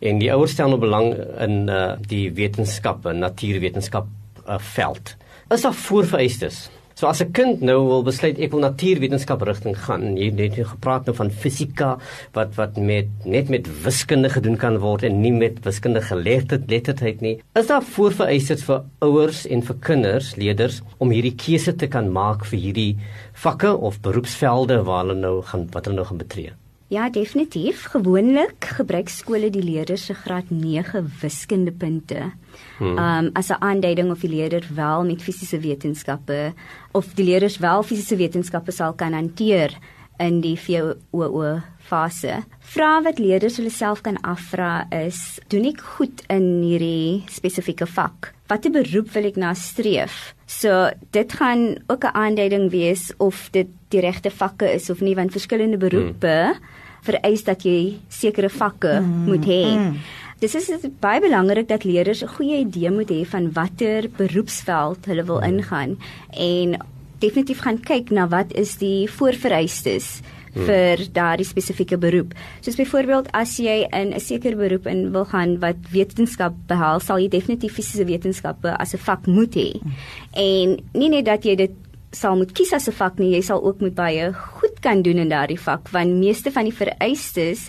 en 0.01 0.21
die 0.21 0.33
ouers 0.33 0.53
stel 0.53 0.69
nou 0.73 0.81
belang 0.81 1.13
in 1.41 1.69
uh, 1.69 1.93
die 2.09 2.33
wetenskappe, 2.33 3.13
natuurwetenskap 3.13 4.07
uh, 4.47 4.59
veld. 4.59 5.17
Is 5.49 5.65
daar 5.65 5.75
voorvereistes? 5.75 6.69
So 7.01 7.09
as 7.09 7.23
'n 7.25 7.33
kind 7.33 7.63
nou 7.65 7.79
wil 7.89 8.03
besluit 8.05 8.39
ek 8.45 8.51
wil 8.53 8.61
natuurwetenskap 8.61 9.41
rigting 9.49 9.77
gaan, 9.87 10.19
jy 10.21 10.27
het 10.29 10.37
net 10.37 10.59
gepraat 10.73 11.07
nou 11.09 11.15
van 11.17 11.31
fisika 11.31 11.97
wat 12.37 12.53
wat 12.59 12.77
met 12.77 13.09
net 13.25 13.49
met 13.49 13.71
wiskunde 13.87 14.29
gedoen 14.29 14.59
kan 14.61 14.77
word 14.85 15.09
en 15.09 15.23
nie 15.23 15.33
met 15.33 15.65
wiskundige 15.65 16.13
geletterd 16.13 16.69
letterdheid 16.69 17.25
nie. 17.25 17.35
Is 17.57 17.73
daar 17.73 17.83
voorvereistes 17.97 18.69
vir 18.69 18.85
ouers 19.01 19.47
en 19.47 19.63
vir 19.63 19.77
kinders, 19.81 20.37
leerders 20.37 20.83
om 20.99 21.11
hierdie 21.11 21.37
keuse 21.41 21.73
te 21.73 21.89
kan 21.89 22.13
maak 22.13 22.45
vir 22.45 22.61
hierdie 22.69 22.97
vakke 23.33 23.77
of 23.77 24.03
beroepsvelde 24.05 24.85
waar 24.85 25.07
hulle 25.07 25.21
nou 25.21 25.41
gaan 25.41 25.71
wat 25.73 25.87
hulle 25.87 25.97
nou 25.97 26.05
gaan 26.05 26.21
betree? 26.21 26.60
Ja, 26.91 27.07
definitief. 27.11 27.85
Gewoonlik 27.93 28.65
gebruik 28.75 29.09
skole 29.15 29.47
die 29.55 29.63
leerders 29.63 30.09
se 30.09 30.15
graad 30.19 30.49
9 30.51 31.05
wiskundepunte. 31.21 32.33
Hmm. 32.79 32.99
Um 32.99 33.31
as 33.33 33.51
'n 33.51 33.63
aanduiding 33.63 34.11
of 34.11 34.21
die 34.21 34.31
leerder 34.31 34.67
wel 34.75 35.05
met 35.05 35.23
fisiese 35.23 35.61
wetenskappe 35.61 36.53
of 36.93 37.15
die 37.15 37.25
leerders 37.25 37.59
wel 37.59 37.83
fisiese 37.83 38.17
wetenskappe 38.17 38.73
sal 38.73 38.93
kan 38.93 39.13
hanteer 39.13 39.79
in 40.19 40.41
die 40.41 40.57
VOO 40.59 41.61
fase. 41.79 42.43
Vrae 42.59 43.03
wat 43.03 43.19
leerders 43.19 43.57
hulle 43.57 43.71
self 43.71 44.01
kan 44.01 44.21
afvra 44.21 44.87
is: 44.91 45.39
Doen 45.49 45.65
ek 45.65 45.81
goed 45.81 46.25
in 46.29 46.63
hierdie 46.63 47.23
spesifieke 47.29 47.87
vak? 47.87 48.35
Watter 48.49 48.71
beroep 48.71 49.13
wil 49.15 49.25
ek 49.25 49.37
na 49.37 49.55
streef? 49.55 50.35
So 50.47 50.91
dit 51.11 51.33
gaan 51.33 51.79
ook 51.87 52.05
'n 52.05 52.15
aanduiding 52.15 52.71
wees 52.71 53.13
of 53.19 53.49
dit 53.53 53.69
die 53.89 54.01
regte 54.01 54.31
vakke 54.31 54.75
is 54.75 54.91
of 54.91 55.01
nie 55.01 55.15
want 55.15 55.31
verskillende 55.31 55.77
beroepe 55.77 56.55
hmm. 56.55 56.79
Vereis 57.07 57.45
dat 57.45 57.65
jy 57.65 57.99
sekere 58.09 58.51
vakke 58.53 58.99
hmm. 58.99 59.29
moet 59.29 59.47
hê. 59.49 59.63
Hmm. 59.69 60.01
Dis 60.41 60.55
is 60.57 60.87
baie 61.03 61.21
belangrik 61.21 61.69
dat 61.69 61.85
leerders 61.85 62.23
'n 62.23 62.35
goeie 62.37 62.61
idee 62.65 62.91
moet 62.91 63.11
hê 63.11 63.25
van 63.27 63.53
watter 63.53 64.09
beroepsveld 64.17 65.07
hulle 65.07 65.25
wil 65.25 65.41
hmm. 65.41 65.49
ingaan 65.53 65.99
en 66.33 66.81
definitief 67.19 67.61
gaan 67.61 67.81
kyk 67.81 68.11
na 68.11 68.29
wat 68.29 68.53
is 68.53 68.77
die 68.81 69.09
voorvereistes 69.09 70.23
hmm. 70.55 70.65
vir 70.65 71.05
daardie 71.13 71.45
spesifieke 71.45 71.99
beroep. 71.99 72.33
Soos 72.61 72.77
byvoorbeeld 72.77 73.29
as 73.33 73.59
jy 73.59 73.85
in 73.93 74.15
'n 74.15 74.21
sekere 74.21 74.57
beroep 74.57 74.87
in 74.87 75.13
wil 75.13 75.25
gaan 75.25 75.59
wat 75.61 75.77
wetenskap 75.93 76.55
behels, 76.67 77.05
sal 77.05 77.19
jy 77.19 77.29
definitief 77.29 77.75
fisiese 77.75 78.05
wetenskappe 78.05 78.77
as 78.79 78.95
'n 78.95 78.99
vak 78.99 79.27
moet 79.27 79.55
hê. 79.55 79.73
Hmm. 79.81 79.93
En 80.33 80.79
nie 80.95 81.09
net 81.09 81.25
dat 81.25 81.45
jy 81.45 81.57
dit 81.57 81.73
sal 82.13 82.37
moet 82.37 82.53
kies 82.53 82.73
as 82.73 82.89
'n 82.89 82.93
vak 82.93 83.19
nie, 83.19 83.35
jy 83.35 83.43
sal 83.43 83.63
ook 83.63 83.81
moet 83.81 83.95
baie 83.95 84.33
goed 84.33 84.81
kan 84.81 85.03
doen 85.03 85.19
in 85.19 85.29
daardie 85.29 85.61
vak 85.61 85.89
want 85.91 86.19
meeste 86.19 86.51
van 86.51 86.65
die 86.65 86.75
vereistes 86.75 87.69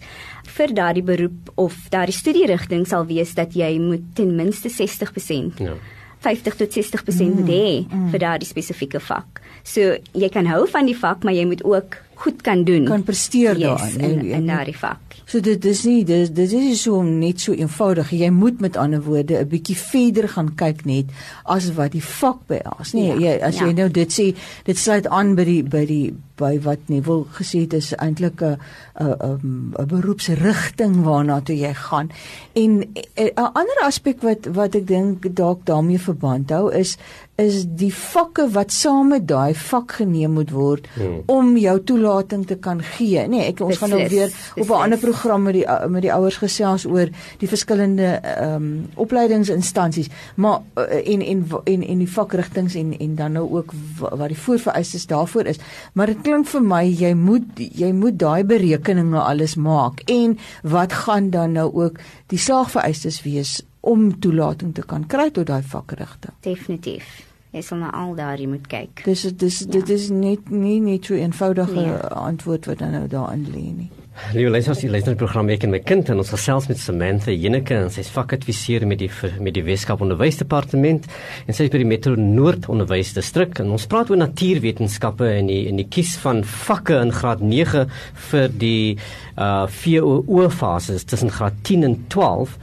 vir 0.58 0.74
daardie 0.74 1.04
beroep 1.04 1.52
of 1.56 1.76
daardie 1.90 2.18
studierigting 2.18 2.88
sal 2.88 3.06
wees 3.06 3.34
dat 3.34 3.54
jy 3.54 3.80
moet 3.80 4.16
ten 4.16 4.36
minste 4.36 4.70
60% 4.70 5.60
ja. 5.60 5.74
50 6.22 6.56
tot 6.56 6.70
60% 6.70 7.34
moet 7.34 7.50
hê 7.50 7.82
mm, 7.82 7.98
mm. 7.98 8.10
vir 8.14 8.20
daardie 8.20 8.48
spesifieke 8.48 9.00
vak. 9.00 9.42
So 9.64 9.98
jy 10.14 10.30
kan 10.30 10.46
hou 10.46 10.68
van 10.70 10.86
die 10.86 10.98
vak, 10.98 11.24
maar 11.24 11.34
jy 11.34 11.46
moet 11.50 11.64
ook 11.66 11.98
goed 12.22 12.42
kan 12.46 12.64
doen. 12.64 12.86
Kan 12.86 13.04
presteer 13.04 13.58
yes, 13.58 13.82
daarin 13.82 14.00
in, 14.00 14.26
in 14.26 14.50
daardie 14.50 14.78
vak. 14.78 15.18
So 15.26 15.40
dit 15.40 15.62
dis 15.64 15.84
nie 15.88 16.02
dis 16.06 16.32
dis 16.36 16.54
is 16.58 16.82
so 16.84 17.02
net 17.06 17.40
so 17.42 17.56
eenvoudig. 17.56 18.12
Jy 18.12 18.30
moet 18.36 18.60
met 18.62 18.78
ander 18.78 19.02
woorde 19.04 19.40
'n 19.40 19.48
bietjie 19.48 19.78
verder 19.78 20.28
gaan 20.30 20.56
kyk 20.56 20.86
net 20.86 21.14
as 21.44 21.72
wat 21.74 21.92
die 21.92 22.04
vak 22.04 22.42
behels. 22.48 22.94
Nee, 22.94 23.14
ja, 23.16 23.16
jy 23.20 23.40
as 23.42 23.58
ja. 23.58 23.66
jy 23.66 23.74
nou 23.74 23.90
dit 23.90 24.12
sê, 24.12 24.36
dit 24.66 24.78
sluit 24.78 25.08
aan 25.08 25.36
by 25.36 25.46
die 25.48 25.64
by 25.64 25.86
die 25.86 26.14
by 26.42 26.58
wat 26.66 26.90
Neville 26.90 27.26
gesê 27.38 27.64
het 27.66 27.74
is 27.74 27.94
eintlik 27.96 28.42
'n 28.42 28.58
'n 29.00 29.74
'n 29.80 29.88
beroepsrigting 29.88 31.04
waarna 31.04 31.40
toe 31.42 31.56
jy 31.56 31.74
gaan. 31.74 32.10
En 32.54 32.82
'n 33.16 33.32
ander 33.36 33.80
aspek 33.84 34.22
wat 34.22 34.46
wat 34.46 34.76
ek 34.76 34.88
dink 34.88 35.36
dalk 35.36 35.66
daarmee 35.66 36.00
verband 36.00 36.50
hou 36.50 36.72
is 36.74 36.98
is 37.42 37.64
die 37.66 37.92
vakke 37.94 38.48
wat 38.54 38.74
saam 38.76 39.12
met 39.14 39.28
daai 39.30 39.54
vak 39.58 39.98
geneem 40.00 40.36
moet 40.38 40.52
word 40.56 40.88
hmm. 40.96 41.22
om 41.32 41.56
jou 41.60 41.76
toelating 41.92 42.46
te 42.48 42.58
kan 42.62 42.82
gee. 42.96 43.26
Nee, 43.32 43.48
ek 43.52 43.62
ons 43.66 43.82
gaan 43.82 43.94
nou 43.96 44.02
weer 44.10 44.32
op 44.56 44.70
'n 44.70 44.82
ander 44.84 45.00
program 45.00 45.44
met 45.44 45.58
die 45.60 45.66
met 45.90 46.02
die 46.02 46.14
ouers 46.14 46.38
gesels 46.38 46.86
oor 46.86 47.10
die 47.40 47.48
verskillende 47.48 48.20
ehm 48.22 48.56
um, 48.56 48.70
opleidingsinstansies, 48.96 50.10
maar 50.36 50.62
en 50.76 51.22
en 51.22 51.46
en 51.64 51.84
en 51.84 51.98
die 51.98 52.12
vakrigtinge 52.12 52.80
en 52.80 52.98
en 53.00 53.16
dan 53.16 53.32
nou 53.32 53.48
ook 53.50 53.74
wat 54.00 54.28
die 54.28 54.38
voorvereistes 54.38 55.08
daarvoor 55.08 55.46
is. 55.46 55.60
Maar 55.94 56.14
dit 56.14 56.22
klink 56.22 56.48
vir 56.48 56.62
my 56.62 56.84
jy 56.86 57.14
moet 57.14 57.44
jy 57.58 57.92
moet 57.92 58.20
daai 58.20 58.44
berekeninge 58.44 59.20
alles 59.20 59.56
maak 59.56 60.02
en 60.06 60.38
wat 60.64 60.94
gaan 60.94 61.30
dan 61.30 61.52
nou 61.52 61.70
ook 61.74 62.00
die 62.28 62.40
slaagvereistes 62.40 63.22
wees 63.24 63.62
om 63.82 64.20
toelating 64.20 64.74
te 64.74 64.86
kan 64.86 65.08
kry 65.08 65.30
tot 65.34 65.48
daai 65.50 65.64
vakrigting. 65.64 66.34
Definitief. 66.46 67.31
Jy 67.52 67.62
sal 67.68 67.82
na 67.82 67.90
al 67.92 68.14
daardie 68.16 68.48
moet 68.48 68.68
kyk. 68.72 69.04
Dis 69.04 69.26
dis 69.36 69.58
ja. 69.60 69.72
dit 69.76 69.90
is 69.92 70.08
net 70.16 70.50
nie 70.50 70.80
net 70.80 71.10
so 71.10 71.18
eenvoudige 71.20 71.76
nee. 71.76 71.98
antwoord 72.16 72.70
wat 72.72 72.80
nou 72.80 73.08
daarin 73.12 73.44
lê 73.52 73.66
nie. 73.76 73.90
Liewe 74.12 74.52
luisters, 74.52 74.82
die 74.84 74.90
leerprogram 74.92 75.48
ek 75.54 75.64
en 75.64 75.72
my 75.72 75.80
kind 75.88 76.10
en 76.12 76.20
ons 76.20 76.30
gesels 76.34 76.66
met 76.68 76.80
Samantha 76.82 77.32
Jeneke 77.32 77.78
en 77.80 77.88
sy's 77.92 78.10
vakadviseur 78.12 78.84
met 78.88 79.00
die 79.00 79.08
met 79.40 79.56
die 79.56 79.64
Weskaap 79.64 80.02
Onderwysdepartement 80.04 81.06
en 81.48 81.56
sy 81.56 81.64
is 81.64 81.72
by 81.72 81.80
die 81.80 81.88
Metro 81.88 82.18
Noord 82.20 82.68
Onderwysdistrik 82.72 83.62
en 83.64 83.72
ons 83.72 83.86
praat 83.88 84.12
oor 84.12 84.20
natuurwetenskappe 84.20 85.30
en 85.38 85.48
die 85.48 85.62
en 85.70 85.80
die 85.80 85.88
kies 85.88 86.18
van 86.20 86.42
vakke 86.44 86.98
in 87.06 87.14
graad 87.16 87.40
9 87.44 87.86
vir 88.32 88.52
die 88.60 88.98
uh 89.40 89.64
VOO 89.72 90.50
fases 90.52 91.08
tussen 91.08 91.32
graad 91.32 91.62
10 91.64 91.88
en 91.88 91.96
12. 92.12 92.58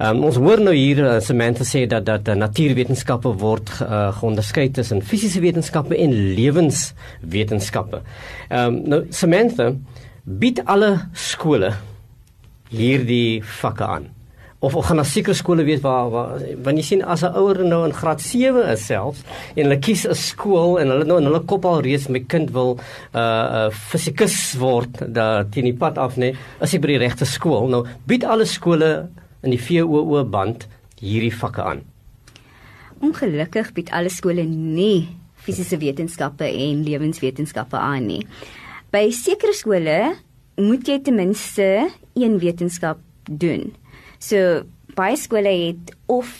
Um, 0.00 0.24
ons 0.30 0.40
hoor 0.40 0.62
nou 0.64 0.72
hier 0.72 1.02
uh, 1.04 1.18
Samantha 1.20 1.68
sê 1.68 1.84
dat 1.90 2.08
dat 2.08 2.32
uh, 2.32 2.38
natuurwetenskappe 2.40 3.34
word 3.44 3.74
uh, 3.84 4.08
geonderskei 4.22 4.70
tussen 4.72 5.04
fisiese 5.04 5.44
wetenskappe 5.44 6.00
en 6.00 6.16
lewenswetenskappe. 6.40 8.00
Ehm 8.48 8.80
um, 8.80 8.80
nou 8.88 9.02
Samantha 9.12 9.74
bied 10.24 10.62
alle 10.64 11.10
skole 11.12 11.74
hierdie 12.72 13.42
vakke 13.60 13.84
aan. 13.84 14.06
Of 14.64 14.74
of 14.74 14.86
gaan 14.88 14.96
daar 14.96 15.08
seker 15.08 15.36
skole 15.36 15.64
wees 15.64 15.82
waar 15.84 16.08
waar 16.10 16.38
wanneer 16.64 16.80
jy 16.80 16.86
sien 16.86 17.02
as 17.04 17.22
'n 17.22 17.36
ouer 17.36 17.64
nou 17.64 17.84
in 17.84 17.92
graad 17.92 18.20
7 18.20 18.64
is 18.72 18.86
selfs 18.86 19.20
en 19.56 19.64
hulle 19.64 19.78
kies 19.78 20.06
'n 20.06 20.14
skool 20.14 20.80
en 20.80 20.88
hulle 20.88 21.04
nou 21.04 21.18
in 21.18 21.24
hulle 21.24 21.44
kop 21.44 21.64
al 21.64 21.82
reeds 21.82 22.08
my 22.08 22.20
kind 22.20 22.50
wil 22.50 22.76
'n 22.76 22.80
uh, 23.18 23.20
'n 23.20 23.68
uh, 23.68 23.70
fisikus 23.70 24.56
word 24.58 25.12
dat 25.14 25.52
teen 25.52 25.64
die 25.64 25.76
pad 25.76 25.98
af 25.98 26.16
nê, 26.16 26.34
as 26.60 26.72
hy 26.72 26.78
by 26.78 26.86
die 26.86 26.98
regte 26.98 27.24
skool. 27.24 27.68
Nou 27.68 27.84
bied 28.06 28.24
alle 28.24 28.46
skole 28.46 29.08
in 29.42 29.50
die 29.50 29.60
VOO 29.60 30.24
band 30.24 30.66
hierdie 31.00 31.36
vakke 31.36 31.62
aan. 31.62 31.82
Ongelukkig 33.00 33.72
bied 33.74 33.90
alle 33.90 34.08
skole 34.08 34.44
nie 34.44 35.08
fisiese 35.34 35.76
wetenskappe 35.76 36.44
en 36.44 36.84
lewenswetenskappe 36.84 37.76
aan 37.76 38.06
nie 38.06 38.26
by 38.94 39.08
sekere 39.10 39.54
skole 39.56 39.98
moet 40.60 40.86
jy 40.86 41.00
ten 41.02 41.16
minste 41.18 41.66
een 42.14 42.36
wetenskap 42.38 43.00
doen. 43.26 43.72
So 44.22 44.62
baie 44.94 45.16
skole 45.18 45.50
het 45.50 45.94
of 46.06 46.30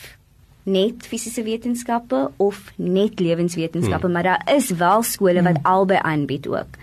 net 0.65 1.03
fisiese 1.05 1.43
wetenskappe 1.45 2.29
of 2.41 2.61
net 2.81 3.19
lewenswetenskappe, 3.19 4.07
hmm. 4.07 4.15
maar 4.15 4.23
daar 4.23 4.53
is 4.55 4.71
wel 4.79 5.03
skole 5.03 5.43
wat 5.43 5.59
hmm. 5.59 5.67
albei 5.67 5.99
aanbied 6.01 6.47
ook. 6.47 6.79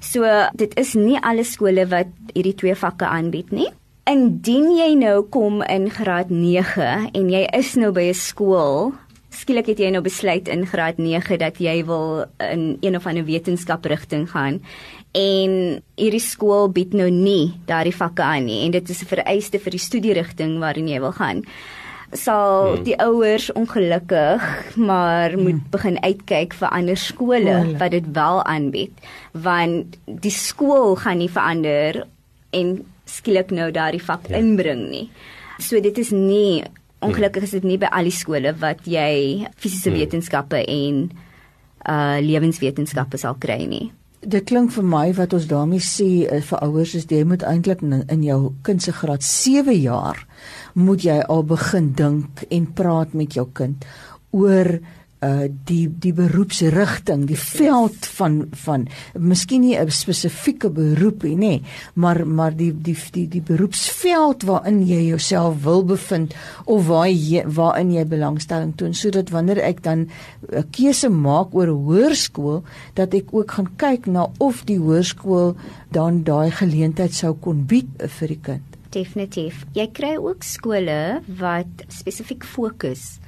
So 0.00 0.22
dit 0.54 0.76
is 0.78 0.94
nie 0.94 1.18
alle 1.20 1.44
skole 1.44 1.88
wat 1.90 2.12
hierdie 2.32 2.54
twee 2.54 2.76
vakke 2.78 3.08
aanbied 3.10 3.50
nie. 3.50 3.68
Indien 4.06 4.70
jy 4.76 4.92
nou 4.94 5.24
kom 5.34 5.58
in 5.66 5.90
graad 5.90 6.30
9 6.30 7.10
en 7.10 7.32
jy 7.34 7.42
is 7.58 7.74
nou 7.74 7.90
by 7.90 8.06
'n 8.12 8.14
skool 8.14 8.94
skielik 9.36 9.68
het 9.72 9.80
jy 9.82 9.90
nou 9.92 10.02
besluit 10.04 10.48
in 10.48 10.64
graad 10.68 11.00
9 11.02 11.38
dat 11.42 11.58
jy 11.60 11.84
wil 11.84 12.24
in 12.40 12.76
een 12.80 12.96
of 12.96 13.06
ander 13.06 13.26
wetenskaprigting 13.26 14.30
gaan 14.30 14.62
en 15.16 15.56
hierdie 15.96 16.22
skool 16.22 16.68
bied 16.76 16.92
nou 16.96 17.08
nie 17.12 17.54
daardie 17.68 17.94
vakke 17.96 18.24
aan 18.24 18.46
nie 18.48 18.64
en 18.66 18.74
dit 18.76 18.90
is 18.90 19.02
'n 19.02 19.12
vereiste 19.14 19.58
vir 19.58 19.72
die 19.76 19.86
studierigting 19.88 20.58
waarin 20.60 20.88
jy 20.88 21.00
wil 21.00 21.12
gaan 21.12 21.44
sal 22.12 22.76
hmm. 22.76 22.84
die 22.84 22.96
ouers 23.00 23.50
ongelukkig 23.52 24.42
maar 24.76 25.32
hmm. 25.32 25.42
moet 25.42 25.70
begin 25.70 25.98
uitkyk 26.02 26.54
vir 26.54 26.68
ander 26.68 26.96
skole 26.96 27.56
oh, 27.56 27.78
wat 27.78 27.90
dit 27.90 28.06
wel 28.12 28.42
aanbied 28.44 28.92
want 29.32 29.96
die 30.06 30.30
skool 30.30 30.96
gaan 30.96 31.18
nie 31.18 31.30
verander 31.30 32.06
en 32.50 32.84
skielik 33.04 33.50
nou 33.50 33.70
daardie 33.70 34.02
vak 34.02 34.28
ja. 34.28 34.36
inbring 34.36 34.88
nie 34.90 35.10
so 35.58 35.80
dit 35.80 35.98
is 35.98 36.10
nie 36.10 36.64
ongelukkig 37.00 37.42
is 37.42 37.50
dit 37.50 37.64
nie 37.64 37.78
by 37.78 37.88
al 37.92 38.08
die 38.08 38.14
skole 38.14 38.52
wat 38.60 38.84
jy 38.84 39.46
fisiese 39.56 39.90
hmm. 39.90 39.98
wetenskappe 39.98 40.64
en 40.64 41.10
uh 41.86 42.18
lewenswetenskappe 42.18 43.18
sal 43.20 43.36
kry 43.38 43.62
nie. 43.70 43.92
Dit 44.20 44.48
klink 44.48 44.72
vir 44.72 44.84
my 44.86 45.10
wat 45.14 45.34
ons 45.36 45.46
daarmee 45.50 45.82
sê 45.84 46.24
uh, 46.24 46.40
vir 46.40 46.62
ouers 46.64 46.94
is 46.96 47.06
jy 47.10 47.22
moet 47.28 47.44
eintlik 47.44 47.82
in, 47.84 48.00
in 48.08 48.22
jou 48.24 48.40
kind 48.66 48.82
se 48.82 48.92
graad 48.96 49.22
7 49.22 49.74
jaar 49.76 50.22
moet 50.74 51.04
jy 51.04 51.20
al 51.20 51.44
begin 51.44 51.92
dink 51.96 52.44
en 52.50 52.68
praat 52.78 53.12
met 53.14 53.36
jou 53.36 53.46
kind 53.52 53.84
oor 54.32 54.78
uh 55.24 55.48
die 55.64 55.86
die 55.88 56.12
beroepsrigting, 56.12 57.24
die 57.26 57.38
veld 57.40 58.06
van 58.18 58.34
van 58.64 58.86
miskien 59.18 59.62
nie 59.64 59.76
'n 59.78 59.90
spesifieke 59.90 60.68
beroep 60.70 61.22
nie, 61.22 61.36
nê, 61.36 61.62
maar 61.94 62.26
maar 62.26 62.56
die 62.56 62.72
die 62.72 62.96
die 63.12 63.28
die 63.28 63.40
beroepsveld 63.40 64.42
waarin 64.42 64.86
jy 64.86 65.08
jouself 65.08 65.62
wil 65.62 65.84
bevind 65.84 66.34
of 66.64 66.86
waar 66.86 67.08
jy 67.08 67.44
waarin 67.46 67.92
jy 67.92 68.04
belangstelling 68.04 68.76
toon 68.76 68.94
sodat 68.94 69.30
wanneer 69.30 69.58
ek 69.58 69.82
dan 69.82 70.08
'n 70.52 70.70
keuse 70.70 71.08
maak 71.08 71.54
oor 71.54 71.68
hoërskool 71.68 72.62
dat 72.94 73.14
ek 73.14 73.32
ook 73.32 73.50
gaan 73.50 73.70
kyk 73.76 74.06
na 74.06 74.28
of 74.38 74.64
die 74.64 74.78
hoërskool 74.78 75.56
dan 75.90 76.24
daai 76.24 76.50
geleentheid 76.50 77.14
sou 77.14 77.34
kon 77.34 77.64
bied 77.64 77.88
vir 78.18 78.28
die 78.28 78.40
kind. 78.42 78.62
Definitief. 78.90 79.64
Jy 79.72 79.86
kry 79.92 80.16
ook 80.16 80.42
skole 80.42 81.22
wat 81.38 81.84
spesifiek 81.88 82.44
fokus 82.44 83.18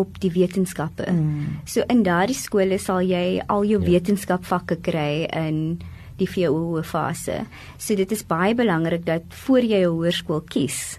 op 0.00 0.18
die 0.22 0.32
wetenskappe. 0.34 1.06
Mm. 1.12 1.60
So 1.68 1.84
in 1.92 2.02
daardie 2.06 2.38
skole 2.38 2.78
sal 2.78 3.04
jy 3.04 3.42
al 3.46 3.64
jou 3.68 3.80
ja. 3.82 3.90
wetenskapvakke 3.94 4.80
kry 4.84 5.28
in 5.36 5.80
die 6.20 6.28
VWO 6.28 6.82
fase. 6.84 7.44
So 7.78 7.96
dit 7.96 8.10
is 8.12 8.24
baie 8.28 8.54
belangrik 8.56 9.06
dat 9.06 9.22
voor 9.44 9.64
jy 9.64 9.84
'n 9.84 9.94
hoërskool 9.94 10.42
kies, 10.48 10.98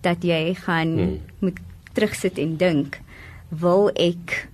dat 0.00 0.24
jy 0.24 0.54
gaan 0.54 0.96
hmm. 0.98 1.18
moet 1.38 1.58
terugsit 1.92 2.38
en 2.38 2.56
dink, 2.56 3.00
wil 3.48 3.90
ek 3.94 4.48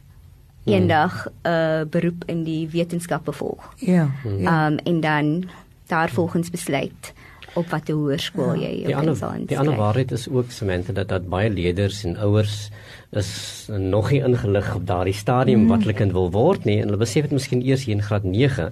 eendag 0.68 1.26
'n 1.26 1.48
uh, 1.48 1.84
beroep 1.90 2.24
in 2.26 2.44
die 2.44 2.68
wetenskappe 2.68 3.32
volg. 3.32 3.74
Ja. 3.76 4.10
Ehm 4.24 4.42
ja. 4.42 4.66
um, 4.66 4.76
en 4.76 5.00
dan 5.00 5.48
daarvolgens 5.86 6.50
besluit 6.50 7.12
op 7.54 7.68
watter 7.70 7.94
hoërskool 7.94 8.54
ja. 8.54 8.68
jy 8.68 8.82
jou 8.82 9.00
kind 9.00 9.16
sal 9.16 9.32
inskryf. 9.32 9.48
Die 9.48 9.58
ander 9.58 9.76
waarheid 9.76 10.12
is 10.12 10.28
ook 10.28 10.50
semente 10.50 10.92
dat 10.92 11.08
dat 11.08 11.28
baie 11.28 11.50
leerders 11.50 12.04
en 12.04 12.16
ouers 12.16 12.70
is 13.10 13.68
nog 13.72 14.10
nie 14.10 14.20
ingelig 14.20 14.74
op 14.74 14.86
daardie 14.86 15.14
stadium 15.16 15.62
mm. 15.62 15.68
wat 15.72 15.84
hulle 15.86 15.96
kind 15.96 16.12
wil 16.12 16.26
word 16.32 16.66
nie 16.68 16.76
en 16.82 16.90
hulle 16.90 17.00
besef 17.00 17.24
dit 17.24 17.32
miskien 17.32 17.62
eers 17.64 17.86
hier 17.88 17.96
in 17.96 18.04
graad 18.04 18.26
9 18.28 18.68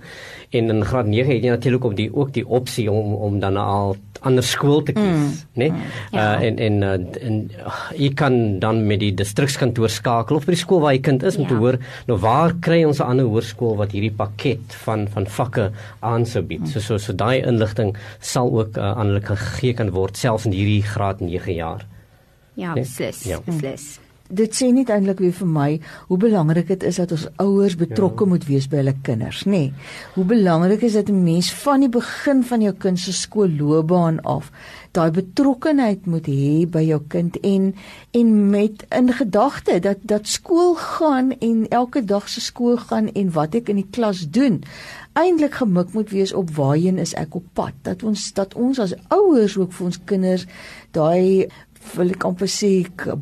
en 0.58 0.74
in 0.74 0.84
graad 0.84 1.08
9 1.08 1.32
het 1.32 1.46
jy 1.46 1.54
natuurlik 1.54 1.86
ook 1.88 1.96
die 1.96 2.10
ook 2.12 2.34
die 2.34 2.44
opsie 2.44 2.84
om 2.92 3.14
om 3.14 3.40
dan 3.40 3.56
al 3.56 3.96
ander 4.20 4.44
skool 4.44 4.82
te 4.82 4.92
kies, 4.96 5.06
mm. 5.06 5.32
né? 5.60 5.68
Nee? 5.68 5.88
Ja. 6.12 6.36
Uh, 6.36 6.46
en 6.46 6.58
en 6.58 6.76
uh, 6.82 7.24
en 7.28 7.40
uh, 7.64 7.80
jy 7.96 8.12
kan 8.16 8.58
dan 8.60 8.84
met 8.86 9.00
die 9.00 9.12
distrikskantoor 9.16 9.88
skakel 9.92 10.36
of 10.36 10.44
by 10.44 10.52
die 10.52 10.60
skool 10.60 10.84
waar 10.84 10.96
jy 10.96 11.02
kind 11.08 11.24
is 11.24 11.40
om 11.40 11.46
ja. 11.46 11.48
te 11.48 11.60
hoor 11.60 11.80
nou 12.08 12.20
waar 12.20 12.52
kry 12.60 12.82
ons 12.84 13.00
'n 13.00 13.08
ander 13.08 13.32
hoërskool 13.32 13.76
wat 13.80 13.96
hierdie 13.96 14.12
pakket 14.12 14.80
van 14.84 15.08
van 15.08 15.26
vakke 15.26 15.70
aanbied. 16.00 16.60
Mm. 16.60 16.66
So 16.66 16.80
so 16.80 16.98
so 16.98 17.12
daai 17.12 17.40
inligting 17.40 17.96
sal 18.20 18.52
ook 18.52 18.76
uh, 18.76 18.92
aan 19.00 19.14
hulle 19.14 19.24
gegee 19.24 19.72
kan 19.72 19.90
word 19.90 20.16
selfs 20.16 20.44
in 20.44 20.52
hierdie 20.52 20.82
graad 20.82 21.20
9 21.20 21.54
jaar. 21.54 21.86
Ja, 22.54 22.74
nee? 22.74 22.84
beslis. 22.84 23.24
Ja. 23.24 23.40
beslis. 23.44 23.96
Mm 23.98 24.05
dit 24.28 24.54
sê 24.54 24.70
nie 24.72 24.84
eintlik 24.84 25.20
weer 25.22 25.32
vir 25.32 25.48
my 25.48 25.68
hoe 26.08 26.18
belangrik 26.18 26.68
dit 26.68 26.82
is 26.82 26.96
dat 27.02 27.12
ons 27.12 27.28
ouers 27.42 27.76
betrokke 27.76 28.24
ja. 28.24 28.30
moet 28.30 28.46
wees 28.48 28.68
by 28.68 28.82
hulle 28.82 28.96
kinders, 29.02 29.44
nê. 29.44 29.50
Nee. 29.50 29.72
Hoe 30.14 30.24
belangrik 30.24 30.82
is 30.82 30.92
dit 30.92 31.08
'n 31.10 31.22
mens 31.24 31.52
van 31.52 31.80
die 31.80 31.88
begin 31.88 32.42
van 32.44 32.60
jou 32.60 32.74
kind 32.74 32.98
se 32.98 33.12
skoolloopbaan 33.12 34.20
af 34.22 34.50
daai 34.96 35.10
betrokkenheid 35.12 36.06
moet 36.08 36.28
hê 36.30 36.64
by 36.72 36.82
jou 36.86 37.00
kind 37.12 37.36
en 37.44 37.72
en 38.16 38.30
met 38.50 38.84
in 38.98 39.12
gedagte 39.12 39.78
dat 39.84 40.04
dat 40.12 40.28
skool 40.30 40.74
gaan 40.80 41.32
en 41.38 41.66
elke 41.68 42.04
dag 42.04 42.28
se 42.28 42.40
skool 42.40 42.78
gaan 42.88 43.10
en 43.12 43.32
wat 43.36 43.58
ek 43.60 43.68
in 43.72 43.82
die 43.82 43.90
klas 43.98 44.24
doen 44.38 44.62
eintlik 45.20 45.60
gemik 45.60 45.92
moet 45.96 46.12
wees 46.16 46.32
op 46.32 46.52
waarheen 46.56 47.02
is 47.02 47.14
ek 47.20 47.36
op 47.40 47.46
pad 47.58 47.76
dat 47.88 48.04
ons 48.08 48.30
dat 48.38 48.54
ons 48.54 48.80
as 48.86 48.96
ouers 49.18 49.56
ook 49.60 49.76
vir 49.76 49.90
ons 49.90 50.02
kinders 50.12 50.46
daai 50.96 51.48
wil 51.94 52.10
ek 52.10 52.26
amper 52.28 52.50
sê 52.50 52.72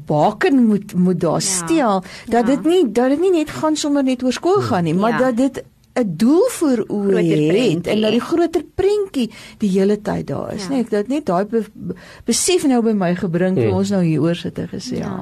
baken 0.08 0.64
moet 0.70 0.94
moet 0.94 1.20
daar 1.20 1.42
ja. 1.42 1.46
steel 1.46 2.02
dat 2.26 2.42
ja. 2.42 2.54
dit 2.54 2.64
nie 2.64 2.82
dat 2.92 3.14
dit 3.14 3.20
nie 3.20 3.34
net 3.38 3.50
gaan 3.50 3.76
sommer 3.76 4.04
net 4.04 4.24
oor 4.24 4.34
skool 4.34 4.60
gaan 4.64 4.84
nie, 4.84 4.94
maar 4.94 5.18
ja. 5.18 5.30
dat 5.30 5.36
dit 5.36 5.64
'n 5.94 6.14
doel 6.18 6.48
vir 6.50 6.80
oë 6.90 7.22
het 7.22 7.86
en 7.86 8.00
dat 8.02 8.10
die 8.10 8.20
groter 8.20 8.64
prentjie 8.74 9.28
die 9.62 9.70
hele 9.70 10.00
tyd 10.02 10.26
daar 10.26 10.54
is, 10.54 10.66
ja. 10.66 10.70
nee, 10.70 10.80
ek 10.82 10.90
dit 10.90 11.08
net 11.12 11.26
daai 11.26 11.44
be, 11.46 11.62
besef 12.26 12.64
nou 12.66 12.80
by 12.82 12.94
my 12.98 13.12
gebring 13.14 13.54
toe 13.54 13.68
hmm. 13.68 13.78
ons 13.78 13.92
nou 13.94 14.02
hier 14.02 14.24
oor 14.24 14.34
sit 14.34 14.58
en 14.58 14.68
gesê 14.72 14.98
ja. 14.98 15.12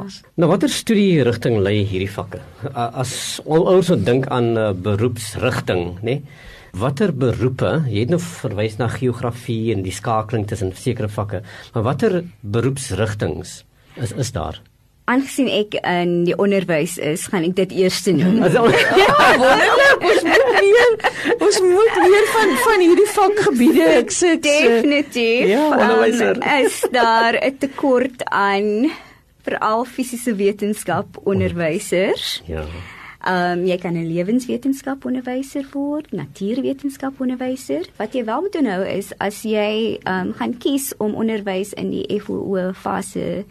Nou 0.40 0.48
watter 0.48 0.72
studie 0.72 1.22
rigting 1.28 1.60
lê 1.60 1.82
hierdie 1.84 2.08
vakke? 2.08 2.40
As 2.72 3.40
ons 3.44 3.86
so 3.86 3.96
dink 4.00 4.30
aan 4.32 4.54
'n 4.54 4.56
uh, 4.56 4.72
beroepsrigting, 4.72 6.00
nê? 6.00 6.16
Nee? 6.16 6.50
Watter 6.72 7.10
beroepe, 7.12 7.82
jy 7.92 8.06
het 8.06 8.12
nou 8.14 8.18
verwys 8.22 8.78
na 8.80 8.86
geografie 8.88 9.74
en 9.74 9.82
die 9.84 9.92
skakeling 9.92 10.46
tussen 10.48 10.70
sekere 10.72 11.10
vakke, 11.12 11.42
maar 11.74 11.84
watter 11.84 12.22
beroepsrigtings 12.40 13.58
is 14.00 14.12
is 14.16 14.32
daar? 14.32 14.56
Aangesien 15.04 15.50
ek 15.52 15.74
in 15.82 16.22
die 16.24 16.36
onderwys 16.40 16.94
is, 16.96 17.26
gaan 17.28 17.44
ek 17.44 17.56
dit 17.58 17.74
eers 17.82 17.98
noem. 18.06 18.38
ja, 19.02 19.16
wonderlik. 19.42 19.98
Ons 20.00 20.24
moet 20.30 20.48
meer 20.62 20.94
ons 21.42 21.60
moet 21.66 22.00
meer 22.06 22.30
van 22.38 22.54
van 22.64 22.86
hierdie 22.86 23.08
vakgebiede 23.18 23.90
ek 23.98 24.16
sê 24.16 24.32
definitief. 24.40 25.52
Ja, 25.52 25.66
onderwyser. 25.74 26.40
Um, 26.40 26.64
is 26.64 26.80
daar 26.94 27.36
'n 27.36 27.58
tekort 27.60 28.24
aan 28.24 28.88
veral 29.44 29.84
fisiese 29.84 30.34
wetenskap 30.40 31.20
onderwysers? 31.24 32.40
Ja. 32.46 32.64
Ehm 33.22 33.58
um, 33.58 33.66
jy 33.66 33.76
kan 33.78 33.94
'n 33.94 34.06
lewenswetenskap 34.06 35.04
onderwyser 35.04 35.66
word, 35.72 36.12
natuurwetenskap 36.12 37.20
onderwyser. 37.20 37.86
Wat 37.96 38.12
jy 38.14 38.24
wel 38.24 38.40
moet 38.40 38.56
onthou 38.56 38.82
is 38.82 39.12
as 39.18 39.42
jy 39.42 39.98
ehm 40.02 40.26
um, 40.26 40.32
gaan 40.32 40.58
kies 40.58 40.96
om 40.96 41.14
onderwys 41.14 41.72
in 41.72 41.90
die 41.90 42.20
FOO 42.20 42.72
fase 42.72 43.44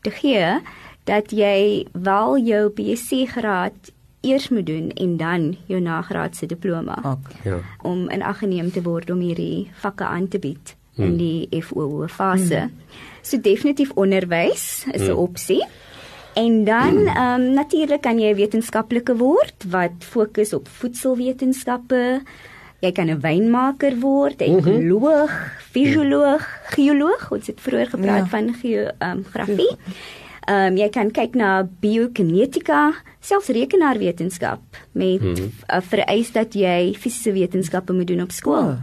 te 0.00 0.10
gee, 0.10 0.60
dat 1.04 1.30
jy 1.30 1.86
wel 1.92 2.38
jou 2.38 2.70
BSc 2.72 3.28
graad 3.36 3.92
eers 4.20 4.48
moet 4.48 4.66
doen 4.66 4.90
en 4.90 5.16
dan 5.16 5.56
jou 5.66 5.80
nagraadse 5.80 6.46
diploma. 6.46 6.96
Okay. 6.98 7.52
Ja. 7.52 7.58
Om 7.82 8.08
in 8.08 8.22
ag 8.22 8.38
geneem 8.38 8.70
te 8.70 8.82
word 8.82 9.10
om 9.10 9.20
hierdie 9.20 9.70
vakke 9.80 10.04
aan 10.04 10.28
te 10.28 10.38
bied 10.38 10.76
hmm. 10.94 11.04
in 11.04 11.16
die 11.16 11.62
FOO 11.62 12.06
fase. 12.08 12.56
Hmm. 12.56 12.98
So 13.22 13.40
definitief 13.40 13.90
onderwys 13.90 14.86
is 14.92 15.00
'n 15.02 15.10
hmm. 15.10 15.16
opsie. 15.16 15.64
En 16.34 16.64
dan 16.64 17.06
ehm 17.06 17.40
um, 17.40 17.52
natuurlik 17.52 18.00
kan 18.00 18.18
jy 18.18 18.34
wetenskaplike 18.34 19.16
word 19.16 19.64
wat 19.68 19.92
fokus 19.98 20.52
op 20.52 20.68
voedselwetenskappe. 20.68 22.22
Jy 22.80 22.92
kan 22.92 23.10
'n 23.10 23.20
wynmaker 23.20 23.98
word, 24.00 24.40
ekoloog, 24.40 25.30
fisioloog, 25.70 26.46
geoloog, 26.62 27.30
ons 27.30 27.46
het 27.46 27.60
vroeër 27.60 27.86
gepraat 27.86 28.24
ja. 28.24 28.26
van 28.26 28.54
geografie. 28.54 29.76
Ehm 30.46 30.72
um, 30.72 30.76
jy 30.76 30.88
kan 30.88 31.10
kyk 31.10 31.34
na 31.34 31.68
biokinetika, 31.80 32.94
selfs 33.20 33.48
rekenaarwetenskap 33.48 34.60
met 34.92 35.20
mm 35.20 35.34
-hmm. 35.34 35.50
uh, 35.70 35.80
vereis 35.80 36.32
dat 36.32 36.54
jy 36.54 36.94
fisiese 36.98 37.32
wetenskappe 37.32 37.92
moet 37.92 38.06
doen 38.06 38.22
op 38.22 38.30
skool. 38.30 38.74
Oh. 38.74 38.78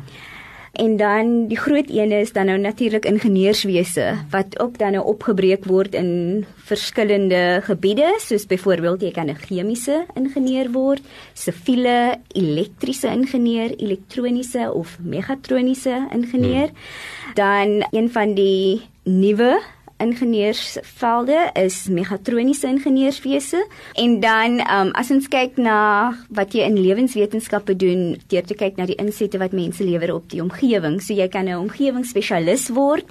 En 0.77 0.97
dan 0.97 1.47
die 1.49 1.57
groot 1.57 1.89
een 1.89 2.11
is 2.11 2.31
dan 2.31 2.45
nou 2.45 2.57
natuurlik 2.61 3.05
ingenieurswese 3.05 4.13
wat 4.29 4.59
ook 4.59 4.77
dan 4.77 4.91
nou 4.91 5.05
opgebreek 5.05 5.65
word 5.65 5.95
in 5.97 6.45
verskillende 6.69 7.61
gebiede 7.65 8.11
soos 8.21 8.45
byvoorbeeld 8.45 9.01
jy 9.01 9.11
kan 9.11 9.29
'n 9.29 9.41
chemiese 9.41 10.05
ingenieur 10.13 10.69
word, 10.71 11.01
siviele, 11.33 12.19
elektriese 12.31 13.07
ingenieur, 13.07 13.73
elektroniese 13.77 14.71
of 14.73 14.97
megatroniese 15.01 16.07
ingenieur. 16.13 16.69
Hmm. 16.69 17.33
Dan 17.33 17.87
een 17.91 18.11
van 18.11 18.33
die 18.33 18.81
nuwe 19.03 19.61
ingenieursvelde 20.03 21.49
is 21.53 21.87
megatroniese 21.89 22.67
ingenieurswese 22.67 23.63
en 23.93 24.19
dan 24.19 24.59
um, 24.61 24.91
as 24.93 25.11
ons 25.11 25.27
kyk 25.27 25.57
na 25.57 26.13
wat 26.29 26.53
jy 26.53 26.67
in 26.67 26.77
lewenswetenskappe 26.77 27.75
doen 27.75 28.15
deur 28.29 28.45
te 28.45 28.57
kyk 28.57 28.77
na 28.77 28.85
die 28.89 28.99
insette 29.01 29.39
wat 29.41 29.55
mense 29.57 29.83
lewer 29.83 30.13
op 30.13 30.29
die 30.33 30.41
omgewing 30.43 30.99
so 31.01 31.13
jy 31.17 31.27
kan 31.27 31.49
'n 31.49 31.57
omgewingsspesialis 31.65 32.69
word 32.69 33.05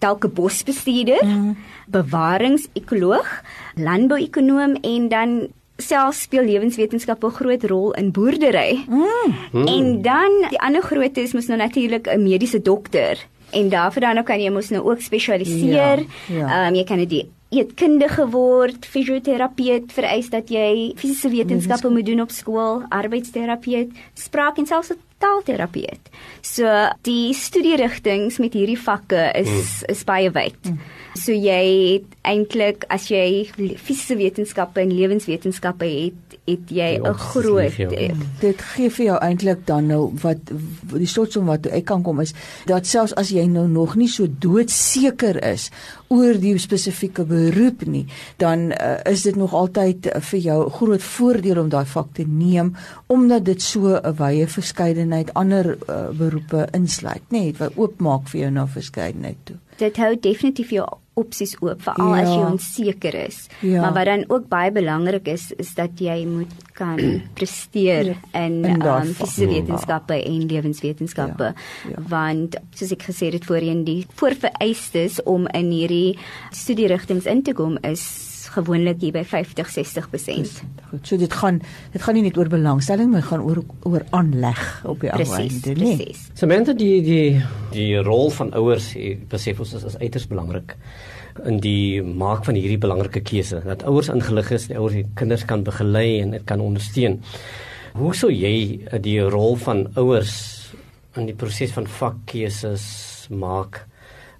dalk 0.00 0.24
'n 0.24 0.34
bosbestuurder 0.34 1.24
mm. 1.24 1.56
bewaringsekoloog 1.88 3.28
landbouekonoom 3.74 4.76
en 4.82 5.08
dan 5.08 5.48
self 5.80 6.14
speel 6.14 6.44
lewenswetenskappe 6.44 7.26
'n 7.26 7.38
groot 7.40 7.64
rol 7.64 7.92
in 7.92 8.12
boerdery. 8.12 8.84
Mm. 8.88 9.66
En 9.66 10.02
dan 10.02 10.30
die 10.48 10.60
ander 10.60 10.82
grootte 10.82 11.20
is 11.20 11.32
mos 11.32 11.46
nou 11.46 11.58
natuurlik 11.58 12.06
'n 12.06 12.22
mediese 12.22 12.62
dokter 12.62 13.26
en 13.50 13.68
daarvoor 13.68 14.00
dan 14.08 14.24
kan 14.24 14.40
jy 14.40 14.50
mos 14.50 14.70
nou 14.70 14.82
ook 14.84 15.00
spesialiseer. 15.00 16.06
Ja, 16.06 16.08
ja. 16.28 16.40
Ehm 16.40 16.48
ja. 16.48 16.68
um, 16.68 16.74
jy 16.74 16.84
kan 16.84 17.04
dit 17.04 17.28
eetkundige 17.50 18.28
word, 18.30 18.86
fisioterapeut 18.86 19.90
vereis 19.94 20.30
dat 20.30 20.50
jy 20.54 20.92
fisiese 20.98 21.30
wetenskappe 21.32 21.90
moet 21.90 22.06
doen 22.06 22.22
op 22.22 22.30
skool, 22.30 22.84
arbeidsterapeut, 22.94 23.96
spraak 24.14 24.60
en 24.62 24.68
selfs 24.70 24.92
taalterapeut. 25.20 26.10
So 26.46 26.70
die 27.06 27.34
studierigtinge 27.36 28.30
met 28.40 28.56
hierdie 28.56 28.78
vakke 28.80 29.26
is 29.36 29.50
mm. 29.50 29.90
is 29.92 30.04
baie 30.08 30.30
wyd. 30.32 30.60
Mm. 30.64 30.78
So 31.18 31.34
jy 31.34 31.64
het 31.98 32.14
eintlik 32.30 32.86
as 32.88 33.08
jy 33.10 33.50
fisiese 33.82 34.16
wetenskappe 34.20 34.80
en 34.84 34.94
lewenswetenskappe 34.94 35.90
het, 35.90 36.29
het 36.46 36.70
jy 36.70 36.98
'n 36.98 37.14
groot 37.14 37.76
dit 38.40 38.62
gee 38.74 38.90
vir 38.90 39.04
jou 39.04 39.18
eintlik 39.18 39.66
dan 39.66 39.86
nou 39.86 40.12
wat 40.22 40.38
die 40.92 41.06
slotsom 41.06 41.46
wat 41.46 41.66
ek 41.66 41.84
kan 41.84 42.02
kom 42.02 42.20
is 42.20 42.34
dat 42.66 42.86
selfs 42.86 43.14
as 43.14 43.28
jy 43.28 43.46
nou 43.46 43.68
nog 43.68 43.96
nie 43.96 44.08
so 44.08 44.26
doodseker 44.28 45.42
is 45.44 45.70
oor 46.10 46.38
die 46.42 46.56
spesifieke 46.58 47.24
beroep 47.28 47.84
nie, 47.86 48.04
dan 48.42 48.70
uh, 48.74 48.96
is 49.06 49.22
dit 49.22 49.36
nog 49.38 49.54
altyd 49.54 50.08
uh, 50.10 50.18
vir 50.30 50.40
jou 50.42 50.58
groot 50.74 51.02
voordeel 51.02 51.60
om 51.62 51.70
daai 51.70 51.86
vak 51.86 52.10
te 52.18 52.26
neem 52.26 52.72
omdat 53.06 53.46
dit 53.46 53.62
so 53.62 53.94
'n 53.94 54.16
wye 54.18 54.46
verskeidenheid 54.46 55.34
ander 55.34 55.76
uh, 55.88 56.10
beroepe 56.10 56.66
insluit, 56.74 57.22
nê, 57.30 57.38
nee, 57.38 57.54
wat 57.58 57.76
oopmaak 57.76 58.28
vir 58.28 58.40
jou 58.40 58.50
na 58.50 58.66
verskeidenheid 58.66 59.38
toe. 59.44 59.56
Dit 59.78 59.96
hou 59.96 60.16
definitief 60.20 60.70
jou 60.70 60.86
opsies 61.20 61.56
oop 61.60 61.82
veral 61.84 62.14
ja. 62.14 62.22
as 62.22 62.32
jy 62.32 62.46
onseker 62.48 63.18
is. 63.26 63.40
Ja. 63.60 63.84
Maar 63.84 63.94
wat 63.98 64.10
dan 64.10 64.24
ook 64.28 64.48
baie 64.48 64.72
belangrik 64.74 65.28
is 65.28 65.50
is 65.60 65.74
dat 65.78 66.00
jy 66.00 66.24
moet 66.28 66.54
kan 66.78 66.98
presteer 67.38 68.14
in 68.32 68.64
um, 68.64 69.12
fisiese 69.14 69.50
wetenskappe 69.50 70.16
en 70.22 70.46
lewenswetenskappe 70.46 71.52
ja. 71.52 71.92
ja. 71.92 72.06
want 72.08 72.56
soos 72.74 72.96
ek 72.96 73.08
gesê 73.10 73.32
het 73.34 73.46
voorheen 73.48 73.84
die 73.88 74.02
voorvereistes 74.20 75.20
om 75.28 75.46
in 75.56 75.70
hierdie 75.74 76.18
studierigtinge 76.56 77.28
in 77.30 77.44
te 77.44 77.54
kom 77.56 77.78
is 77.86 78.29
gewoonlik 78.54 79.00
hier 79.02 79.14
by 79.14 79.22
50-60%. 79.26 80.60
Goed, 80.90 81.06
so 81.06 81.18
dit 81.20 81.32
gaan 81.42 81.60
dit 81.92 82.02
gaan 82.02 82.18
nie 82.18 82.24
net 82.26 82.38
oor 82.40 82.50
belangstelling, 82.50 83.12
maar 83.12 83.26
gaan 83.28 83.44
oor 83.46 83.62
oor 83.88 84.04
aanleg 84.16 84.60
op 84.90 85.00
die 85.04 85.12
Presies, 85.14 85.60
einde, 85.60 85.76
nee. 85.78 85.96
presies. 85.96 86.26
Samantha 86.38 86.74
die 86.76 86.98
die 87.06 87.24
die 87.74 87.90
rol 88.02 88.32
van 88.34 88.52
ouers, 88.58 88.92
besef 89.30 89.62
ons 89.62 89.76
is, 89.78 89.86
is 89.92 89.98
uiters 90.02 90.26
belangrik 90.30 90.76
in 91.46 91.60
die 91.62 92.02
maak 92.02 92.44
van 92.44 92.58
hierdie 92.58 92.80
belangrike 92.80 93.22
keuse 93.24 93.60
dat 93.64 93.84
ouers 93.88 94.10
ingelig 94.12 94.50
is, 94.56 94.66
die 94.70 94.78
ouers 94.78 94.96
die 94.98 95.06
kinders 95.18 95.46
kan 95.48 95.64
begelei 95.66 96.20
en 96.20 96.34
dit 96.34 96.46
kan 96.48 96.62
ondersteun. 96.64 97.20
Hoe 97.98 98.14
sou 98.14 98.30
jy 98.30 98.80
eh, 98.86 98.98
die 99.02 99.18
rol 99.22 99.56
van 99.58 99.86
ouers 99.98 100.34
in 101.18 101.26
die 101.30 101.36
proses 101.36 101.72
van 101.74 101.88
vakkeuses 101.90 102.84
maak? 103.30 103.84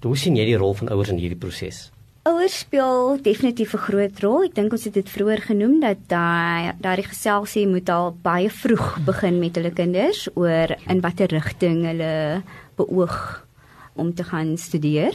Hoe 0.03 0.17
sien 0.17 0.39
jy 0.39 0.47
die 0.53 0.61
rol 0.61 0.75
van 0.79 0.91
ouers 0.95 1.11
in 1.13 1.19
hierdie 1.21 1.39
proses? 1.39 1.89
Ouers 2.31 2.59
speel 2.63 3.19
definitief 3.23 3.73
'n 3.75 3.85
groot 3.87 4.21
rol. 4.23 4.45
Ek 4.45 4.55
dink 4.55 4.73
ons 4.73 4.85
het 4.85 4.95
dit 4.95 5.09
vroeër 5.11 5.41
genoem 5.51 5.81
dat 5.81 5.99
daai 6.07 6.73
daardie 6.79 7.09
geselsie 7.11 7.67
moet 7.67 7.89
al 7.89 8.15
baie 8.23 8.51
vroeg 8.51 9.03
begin 9.05 9.41
met 9.41 9.57
hulle 9.59 9.73
kinders 9.75 10.29
oor 10.35 10.69
in 10.87 11.01
watter 11.01 11.27
rigting 11.27 11.83
hulle 11.85 12.43
beoog 12.77 13.47
om 13.95 14.15
te 14.15 14.25
gaan 14.25 14.57
studeer. 14.57 15.15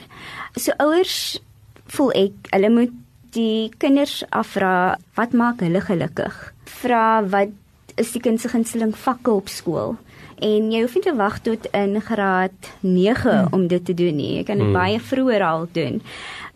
So 0.56 0.71
ouers 0.78 1.39
voel 1.88 2.12
ek 2.12 2.34
hulle 2.51 2.69
moet 2.69 2.93
die 3.32 3.71
kinders 3.78 4.23
afvra 4.30 4.97
wat 5.15 5.32
maak 5.32 5.60
hulle 5.60 5.82
gelukkig? 5.82 6.54
Vra 6.65 7.23
wat 7.23 7.49
is 7.95 8.12
die 8.12 8.21
kind 8.21 8.41
se 8.41 8.49
gunsteling 8.49 8.95
vakke 8.95 9.32
op 9.32 9.47
skool? 9.47 9.95
En 10.43 10.71
jy 10.71 10.82
hoef 10.84 10.95
nie 10.97 11.04
te 11.06 11.15
wag 11.15 11.38
tot 11.39 11.67
in 11.71 11.95
graad 12.01 12.71
9 12.82 13.32
hmm. 13.32 13.54
om 13.56 13.67
dit 13.71 13.86
te 13.86 13.93
doen 13.93 14.15
nie. 14.15 14.34
Jy 14.36 14.43
kan 14.43 14.58
dit 14.58 14.67
Hmm. 14.67 14.75
baie 14.75 14.99
vroeër 14.99 15.43
al 15.43 15.67
doen. 15.71 16.01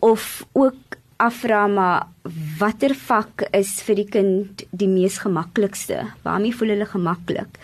Of 0.00 0.46
ook 0.52 0.96
afvra 1.20 1.66
maar 1.68 2.06
watter 2.58 2.94
vak 2.96 3.44
is 3.56 3.74
vir 3.84 3.98
die 4.00 4.08
kind 4.08 4.62
die 4.70 4.88
mees 4.88 5.18
gemaklikste? 5.20 6.06
Waarmee 6.24 6.56
voel 6.56 6.74
hulle 6.74 6.88
gemaklik? 6.88 7.58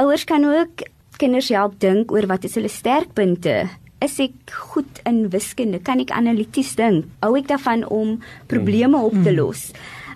Ouers 0.00 0.24
kan 0.28 0.44
ook 0.44 0.86
kinders 1.20 1.48
help 1.52 1.78
dink 1.80 2.12
oor 2.12 2.28
wat 2.28 2.44
is 2.48 2.56
hulle 2.56 2.72
sterkpunte? 2.72 3.66
Is 4.04 4.18
ek 4.20 4.52
goed 4.72 5.00
in 5.08 5.26
wiskunde? 5.32 5.80
Kan 5.84 6.00
ek 6.04 6.12
analities 6.12 6.74
dink? 6.76 7.06
Hou 7.24 7.34
ek 7.38 7.48
daarvan 7.48 7.84
om 7.88 8.18
probleme 8.48 9.00
op 9.00 9.16
te 9.24 9.32
los? 9.32 9.70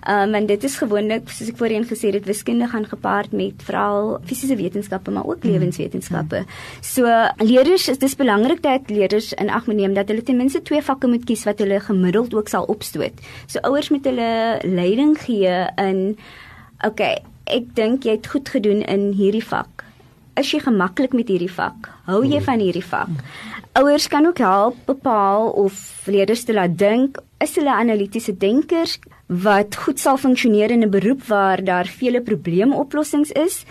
Um 0.09 0.33
en 0.33 0.45
dit 0.49 0.63
is 0.63 0.75
gewoonlik 0.81 1.29
soos 1.29 1.51
ek 1.51 1.59
voorheen 1.59 1.83
gesê 1.85 2.09
het, 2.09 2.25
wiskunde 2.25 2.65
gaan 2.71 2.87
gepaard 2.89 3.35
met 3.37 3.61
veral 3.61 4.15
fisiese 4.25 4.55
wetenskappe 4.57 5.11
maar 5.13 5.27
ook 5.29 5.43
lewenswetenskappe. 5.45 6.41
So 6.81 7.05
leerders 7.37 7.85
is 7.87 8.01
dis 8.01 8.17
belangrik 8.17 8.63
dat 8.65 8.89
leerders 8.89 9.33
in 9.33 9.49
ag 9.53 9.67
moet 9.69 9.77
neem 9.77 9.93
dat 9.93 10.09
hulle 10.09 10.23
ten 10.25 10.41
minste 10.41 10.63
twee 10.65 10.81
vakke 10.81 11.07
moet 11.07 11.25
kies 11.29 11.45
wat 11.45 11.61
hulle 11.61 11.77
gemiddeld 11.79 12.33
ook 12.33 12.49
sal 12.49 12.65
opstoot. 12.65 13.21
So 13.45 13.61
ouers 13.61 13.91
moet 13.93 14.09
hulle 14.09 14.57
leiding 14.65 15.13
gee 15.21 15.53
in 15.77 16.17
okay, 16.81 17.21
ek 17.45 17.69
dink 17.77 18.09
jy 18.09 18.17
het 18.17 18.33
goed 18.33 18.49
gedoen 18.49 18.81
in 18.81 19.11
hierdie 19.13 19.45
vak. 19.45 19.85
Is 20.39 20.49
jy 20.49 20.63
gemaklik 20.63 21.13
met 21.13 21.29
hierdie 21.29 21.51
vak? 21.51 21.91
Hou 22.09 22.23
jy 22.25 22.41
van 22.41 22.61
hierdie 22.63 22.85
vak? 22.85 23.21
Ouers 23.77 24.07
kan 24.09 24.25
ook 24.25 24.41
help 24.41 24.77
bepaal 24.89 25.51
of 25.61 25.77
leerders 26.09 26.43
te 26.47 26.55
laat 26.57 26.73
dink, 26.79 27.19
is 27.43 27.53
hulle 27.59 27.73
analitiese 27.75 28.33
denkers 28.37 28.97
wat 29.31 29.75
goed 29.75 29.99
sal 29.99 30.17
funksioneer 30.17 30.71
in 30.71 30.83
'n 30.83 30.89
beroep 30.91 31.23
waar 31.27 31.63
daar 31.63 31.87
vele 31.87 32.21
probleemoplossings 32.21 33.31
is. 33.31 33.63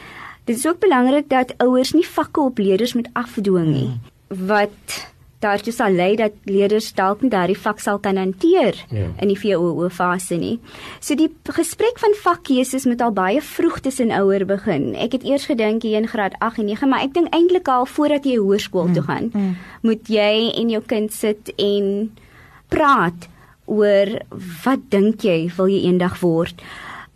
Dit 0.45 0.57
is 0.57 0.67
ook 0.67 0.79
belangrik 0.79 1.29
dat 1.29 1.55
ouers 1.59 1.93
nie 1.93 2.07
vakke 2.07 2.41
op 2.41 2.59
leerders 2.59 2.95
moet 2.95 3.09
afdwing 3.13 3.67
nie 3.67 3.91
wat 4.31 5.11
daartoe 5.41 5.73
sal 5.73 5.95
lei 5.97 6.13
dat 6.21 6.35
leerders 6.45 6.91
dalk 6.95 7.23
nie 7.25 7.31
daardie 7.33 7.57
vak 7.59 7.81
sal 7.81 7.99
kan 7.99 8.19
hanteer 8.21 8.77
Ja. 8.91 9.07
in 9.19 9.29
die 9.29 9.39
VOO 9.39 9.89
fase 9.89 10.37
nie. 10.37 10.61
So 11.01 11.15
die 11.15 11.31
gesprek 11.45 11.99
van 11.99 12.15
vakkeuses 12.15 12.85
moet 12.85 13.01
al 13.01 13.13
baie 13.13 13.41
vroeg 13.41 13.81
tussen 13.81 14.11
ouer 14.11 14.45
begin. 14.47 14.95
Ek 14.95 15.13
het 15.13 15.25
eers 15.25 15.47
gedink 15.47 15.83
hier 15.83 15.97
in 15.97 16.09
graad 16.09 16.35
8 16.39 16.59
en 16.59 16.67
9, 16.67 16.89
maar 16.89 17.03
ek 17.03 17.15
dink 17.15 17.35
eintlik 17.35 17.69
al 17.69 17.87
voordat 17.87 18.25
jy 18.25 18.37
hoërskool 18.37 18.93
toe 18.93 19.03
gaan, 19.03 19.31
mm. 19.33 19.57
moet 19.83 20.09
jy 20.09 20.53
en 20.61 20.71
jou 20.71 20.83
kind 20.87 21.13
sit 21.13 21.53
en 21.57 22.13
praat 22.69 23.29
oor 23.71 24.11
wat 24.65 24.83
dink 24.93 25.23
jy 25.23 25.47
wil 25.57 25.71
jy 25.71 25.85
eendag 25.87 26.19
word? 26.25 26.59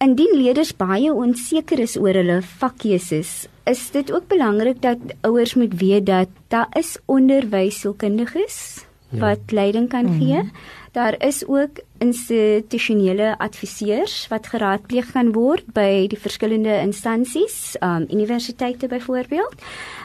Indien 0.04 0.34
leerders 0.36 0.72
baie 0.76 1.10
onseker 1.14 1.80
is 1.80 1.96
oor 1.96 2.14
hulle 2.18 2.40
vakkeuses, 2.42 3.46
is 3.70 3.82
dit 3.94 4.10
ook 4.12 4.26
belangrik 4.28 4.80
dat 4.82 4.98
ouers 5.24 5.54
moet 5.54 5.74
weet 5.80 6.06
dat 6.06 6.28
daar 6.52 6.68
is 6.78 6.96
onderwysielkundiges 7.06 8.84
Ja. 9.14 9.20
wat 9.20 9.38
leiding 9.52 9.88
kan 9.88 10.04
Mhm. 10.04 10.18
gee. 10.18 10.50
Daar 10.92 11.14
is 11.22 11.46
ook 11.46 11.78
institusionele 11.98 13.38
adviseurs 13.38 14.26
wat 14.28 14.46
geraadpleeg 14.46 15.12
kan 15.12 15.32
word 15.32 15.64
by 15.72 16.06
die 16.08 16.18
verskillende 16.18 16.80
instansies, 16.80 17.76
um 17.80 18.06
universiteite 18.10 18.86
byvoorbeeld. 18.88 19.54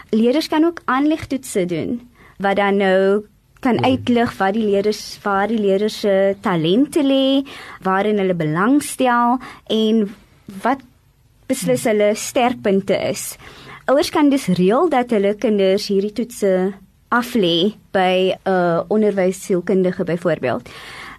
Leerders 0.09 0.47
kan 0.47 0.63
ook 0.65 0.81
aanlegtoetse 0.85 1.65
doen 1.65 2.09
wat 2.37 2.55
dan 2.55 2.77
nou 2.77 3.25
kan 3.59 3.79
uitlig 3.83 4.31
wat 4.39 4.55
die 4.55 4.65
leerders 4.65 5.01
waar 5.23 5.47
die 5.51 5.59
leerders 5.59 5.99
se 6.03 6.35
talente 6.41 7.03
lê, 7.03 7.43
waarin 7.83 8.19
hulle 8.21 8.35
belangstel 8.37 9.39
en 9.67 10.05
wat 10.63 10.83
beslis 11.49 11.83
hulle 11.89 12.13
sterkpunte 12.15 12.95
is. 13.09 13.33
Ouers 13.89 14.11
kan 14.13 14.29
dus 14.29 14.47
reël 14.59 14.89
dat 14.89 15.11
hulle 15.15 15.33
kinders 15.35 15.89
hierdie 15.89 16.13
toetse 16.13 16.71
aflê 17.09 17.73
by 17.91 18.37
'n 18.37 18.51
uh, 18.51 18.81
onderwyssielkundige 18.87 20.03
byvoorbeeld. 20.03 20.69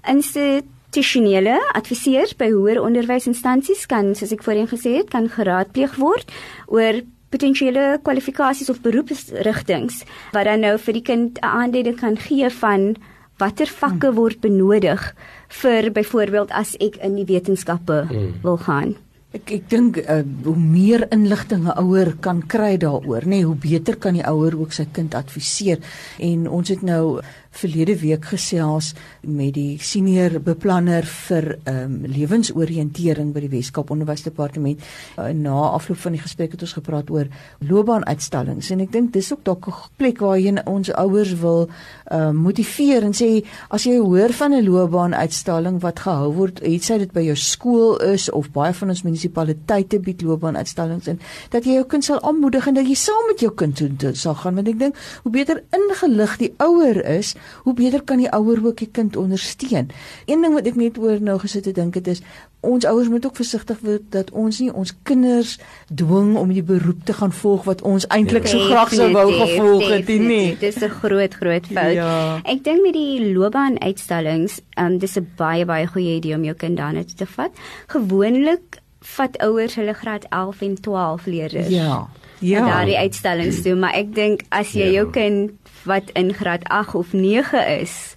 Institusionele 0.07 1.59
adviseurs 1.75 2.37
by 2.37 2.51
hoër 2.51 2.81
onderwysinstansies 2.81 3.87
kan, 3.87 4.15
soos 4.15 4.33
ek 4.33 4.43
voorheen 4.43 4.71
gesê 4.71 4.97
het, 5.03 5.11
kan 5.11 5.29
geraadpleeg 5.29 5.97
word 5.99 6.31
oor 6.67 7.03
potensiële 7.31 7.99
kwalifikasies 8.03 8.71
of 8.71 8.81
beroepsrigtings 8.83 10.05
wat 10.35 10.45
dan 10.45 10.61
nou 10.61 10.77
vir 10.79 10.93
die 10.99 11.03
kind 11.03 11.39
'n 11.39 11.45
aanduiding 11.47 11.97
kan 12.01 12.17
gee 12.17 12.51
van 12.51 12.97
watter 13.39 13.67
vakke 13.67 14.13
word 14.15 14.41
benodig 14.41 15.15
vir 15.49 15.91
byvoorbeeld 15.93 16.51
as 16.51 16.77
ek 16.81 16.97
in 16.97 17.15
die 17.17 17.25
wetenskappe 17.25 18.07
Mm. 18.11 18.35
wil 18.43 18.57
gaan. 18.57 18.97
Ek 19.31 19.53
ek 19.55 19.67
dink 19.71 19.99
uh, 20.03 20.25
hoe 20.43 20.57
meer 20.59 21.05
inligting 21.15 21.63
'n 21.63 21.79
ouer 21.79 22.17
kan 22.19 22.43
kry 22.43 22.75
daaroor, 22.83 23.23
nê, 23.23 23.39
nee, 23.39 23.47
hoe 23.47 23.55
beter 23.55 23.95
kan 23.97 24.15
die 24.19 24.27
ouer 24.27 24.59
ook 24.59 24.73
sy 24.73 24.89
kind 24.91 25.15
adviseer. 25.15 25.79
En 26.19 26.49
ons 26.51 26.69
het 26.69 26.83
nou 26.83 27.21
verlede 27.51 27.97
week 27.99 28.25
gesels 28.31 28.93
met 29.21 29.55
die 29.55 29.79
senior 29.83 30.39
beplanner 30.43 31.07
vir 31.07 31.59
ehm 31.65 31.79
um, 31.83 31.97
lewensoriëntering 32.11 33.33
by 33.35 33.43
die 33.45 33.51
Weskaap 33.51 33.91
Onderwysdepartement. 33.91 34.83
Uh, 35.19 35.31
na 35.35 35.55
afloop 35.75 35.99
van 35.99 36.15
die 36.15 36.23
gesprek 36.23 36.55
het 36.55 36.63
ons 36.63 36.77
gepraat 36.79 37.11
oor 37.11 37.27
loopbaanuitstallings 37.59 38.71
en 38.71 38.85
ek 38.87 38.93
dink 38.93 39.13
dis 39.13 39.33
ook 39.33 39.45
dalk 39.45 39.67
'n 39.69 39.75
plek 39.97 40.19
waarheen 40.19 40.63
ons 40.67 40.91
ouers 40.91 41.35
wil 41.41 41.69
ehm 42.11 42.21
uh, 42.21 42.31
motiveer 42.31 43.03
en 43.03 43.15
sê 43.15 43.45
as 43.69 43.85
jy 43.85 43.99
hoor 43.99 44.33
van 44.33 44.55
'n 44.55 44.65
loopbaanuitstalling 44.65 45.81
wat 45.81 45.99
gehou 46.01 46.33
word, 46.33 46.61
het 46.63 46.83
sy 46.85 46.99
dit 46.99 47.13
by 47.13 47.21
jou 47.21 47.37
skool 47.37 47.99
is 47.99 48.31
of 48.31 48.51
baie 48.53 48.73
van 48.73 48.89
ons 48.89 49.03
munisipaliteite 49.21 50.01
bied 50.01 50.23
loopbaanuitstallings 50.23 51.09
en 51.13 51.21
dat 51.53 51.65
jy 51.65 51.79
jou 51.79 51.87
kind 51.89 52.05
sal 52.05 52.21
aanmoedig 52.27 52.67
en 52.67 52.75
dat 52.75 52.89
jy 52.89 52.97
saam 52.99 53.27
met 53.29 53.41
jou 53.41 53.53
kind 53.55 53.77
toe 53.77 54.15
sal 54.15 54.35
gaan 54.35 54.57
want 54.57 54.69
ek 54.69 54.79
dink 54.79 55.01
hoe 55.25 55.33
beter 55.33 55.63
ingelig 55.77 56.37
die 56.41 56.53
ouer 56.59 57.01
is, 57.05 57.35
hoe 57.65 57.75
beter 57.75 58.03
kan 58.03 58.19
die 58.19 58.31
ouer 58.31 58.61
ook 58.65 58.79
die 58.81 58.91
kind 58.91 59.17
ondersteun. 59.17 59.91
Een 60.27 60.43
ding 60.43 60.55
wat 60.55 60.67
ek 60.67 60.77
net 60.77 60.99
oor 60.99 61.21
nou 61.21 61.39
gesit 61.39 61.69
het 61.69 61.77
dink 61.77 61.95
dit 61.95 62.09
is 62.09 62.23
ons 62.61 62.85
ouers 62.85 63.09
moet 63.09 63.25
ook 63.25 63.37
versigtig 63.37 63.79
wees 63.81 64.03
dat 64.13 64.31
ons 64.37 64.59
nie 64.61 64.69
ons 64.73 64.93
kinders 65.09 65.55
dwing 65.89 66.35
om 66.37 66.51
die 66.53 66.65
beroep 66.65 67.07
te 67.09 67.17
gaan 67.17 67.33
volg 67.33 67.65
wat 67.69 67.81
ons 67.89 68.05
eintlik 68.13 68.49
so 68.51 68.61
graag 68.69 68.93
sou 68.93 69.09
wou 69.15 69.29
gevolg 69.33 69.87
het 69.89 70.09
nie. 70.13 70.19
definitief. 70.21 70.59
Dis 70.61 70.83
'n 70.83 70.93
groot 71.01 71.35
groot 71.35 71.67
fout. 71.67 71.95
Ja. 71.95 72.41
Ek 72.45 72.65
dink 72.65 72.83
met 72.83 72.93
die 72.93 73.33
loopbaanuitstallings, 73.33 74.61
um, 74.77 74.99
dis 74.99 75.17
'n 75.17 75.27
baie 75.37 75.65
baie 75.65 75.87
goeie 75.87 76.17
idee 76.17 76.35
om 76.35 76.45
jou 76.45 76.55
kind 76.55 76.77
daarna 76.77 77.05
te 77.17 77.27
vat. 77.27 77.51
Gewoonlik 77.87 78.81
vat 79.01 79.39
ouers 79.39 79.75
hulle 79.75 79.95
graad 79.95 80.27
11 80.31 80.61
en 80.63 80.75
12 80.81 81.27
leerders. 81.27 81.69
Ja. 81.69 82.07
Ja. 82.39 82.59
Ja. 82.59 82.65
Daardie 82.67 82.97
uitstallings 82.99 83.63
doen, 83.63 83.79
maar 83.79 83.93
ek 83.95 84.15
dink 84.15 84.43
as 84.49 84.73
jy 84.73 84.87
Ja. 84.87 84.91
jou 85.01 85.11
kind 85.11 85.51
wat 85.85 86.11
in 86.13 86.33
graad 86.35 86.65
8 86.65 86.95
of 86.95 87.13
9 87.13 87.67
is, 87.81 88.15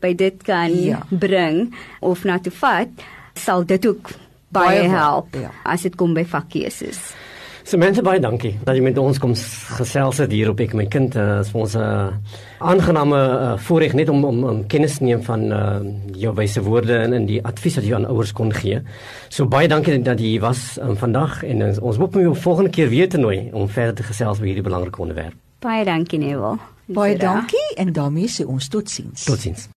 by 0.00 0.14
dit 0.14 0.42
kan 0.42 0.70
Ja. 0.84 1.02
bring 1.10 1.74
of 2.00 2.24
na 2.24 2.38
toe 2.38 2.52
vat, 2.52 2.88
sal 3.34 3.64
dit 3.66 3.86
ook 3.86 4.10
baie, 4.48 4.78
Baie 4.78 4.88
help 4.88 5.34
ja. 5.34 5.50
as 5.64 5.82
dit 5.82 5.94
kom 5.96 6.14
by 6.14 6.24
vakkeuses. 6.24 6.98
Samantha 7.64 8.02
baie 8.04 8.20
dankie 8.20 8.50
dat 8.60 8.76
jy 8.76 8.82
met 8.84 8.98
ons 9.00 9.16
kom 9.16 9.32
gesels 9.78 10.18
het 10.20 10.32
hier 10.34 10.50
op 10.50 10.58
ek 10.60 10.74
my 10.76 10.84
kind. 10.92 11.14
Uh, 11.16 11.38
is 11.40 11.48
vir 11.48 11.60
ons 11.62 11.74
'n 11.74 11.80
uh, 11.80 12.12
aangename 12.60 13.16
uh, 13.16 13.56
voorreg 13.56 13.94
net 13.96 14.08
om 14.12 14.20
om, 14.24 14.44
om 14.44 14.66
kennis 14.68 14.98
te 14.98 15.04
neem 15.04 15.22
van 15.24 15.40
uh, 15.48 15.80
jou 16.12 16.34
wyse 16.36 16.60
woorde 16.60 16.98
en 16.98 17.12
in 17.12 17.24
die 17.26 17.40
advies 17.40 17.76
wat 17.76 17.86
jy 17.88 17.94
aan 17.94 18.04
ouers 18.04 18.32
kon 18.32 18.52
gee. 18.52 18.82
So 19.30 19.48
baie 19.48 19.68
dankie 19.68 19.96
dat 20.02 20.20
jy 20.20 20.40
was 20.40 20.76
um, 20.76 20.96
vandag 20.96 21.42
en 21.42 21.60
uh, 21.60 21.72
ons 21.80 21.96
hoop 21.96 22.16
om 22.16 22.20
jou 22.20 22.36
volgende 22.36 22.70
keer 22.70 22.88
weer 22.88 23.08
te 23.08 23.18
nooi 23.18 23.48
om 23.52 23.68
verder 23.68 23.94
te 23.94 24.02
gesels 24.02 24.40
oor 24.40 24.46
hierdie 24.46 24.68
belangrike 24.68 25.00
onderwerp. 25.00 25.34
Baie 25.60 25.84
dankie 25.84 26.18
Neville. 26.18 26.58
Baie 26.84 27.16
dankie 27.16 27.68
en 27.76 27.92
daarmee 27.92 28.28
sê 28.28 28.44
ons 28.44 28.68
totsiens. 28.68 29.24
Totsiens. 29.24 29.70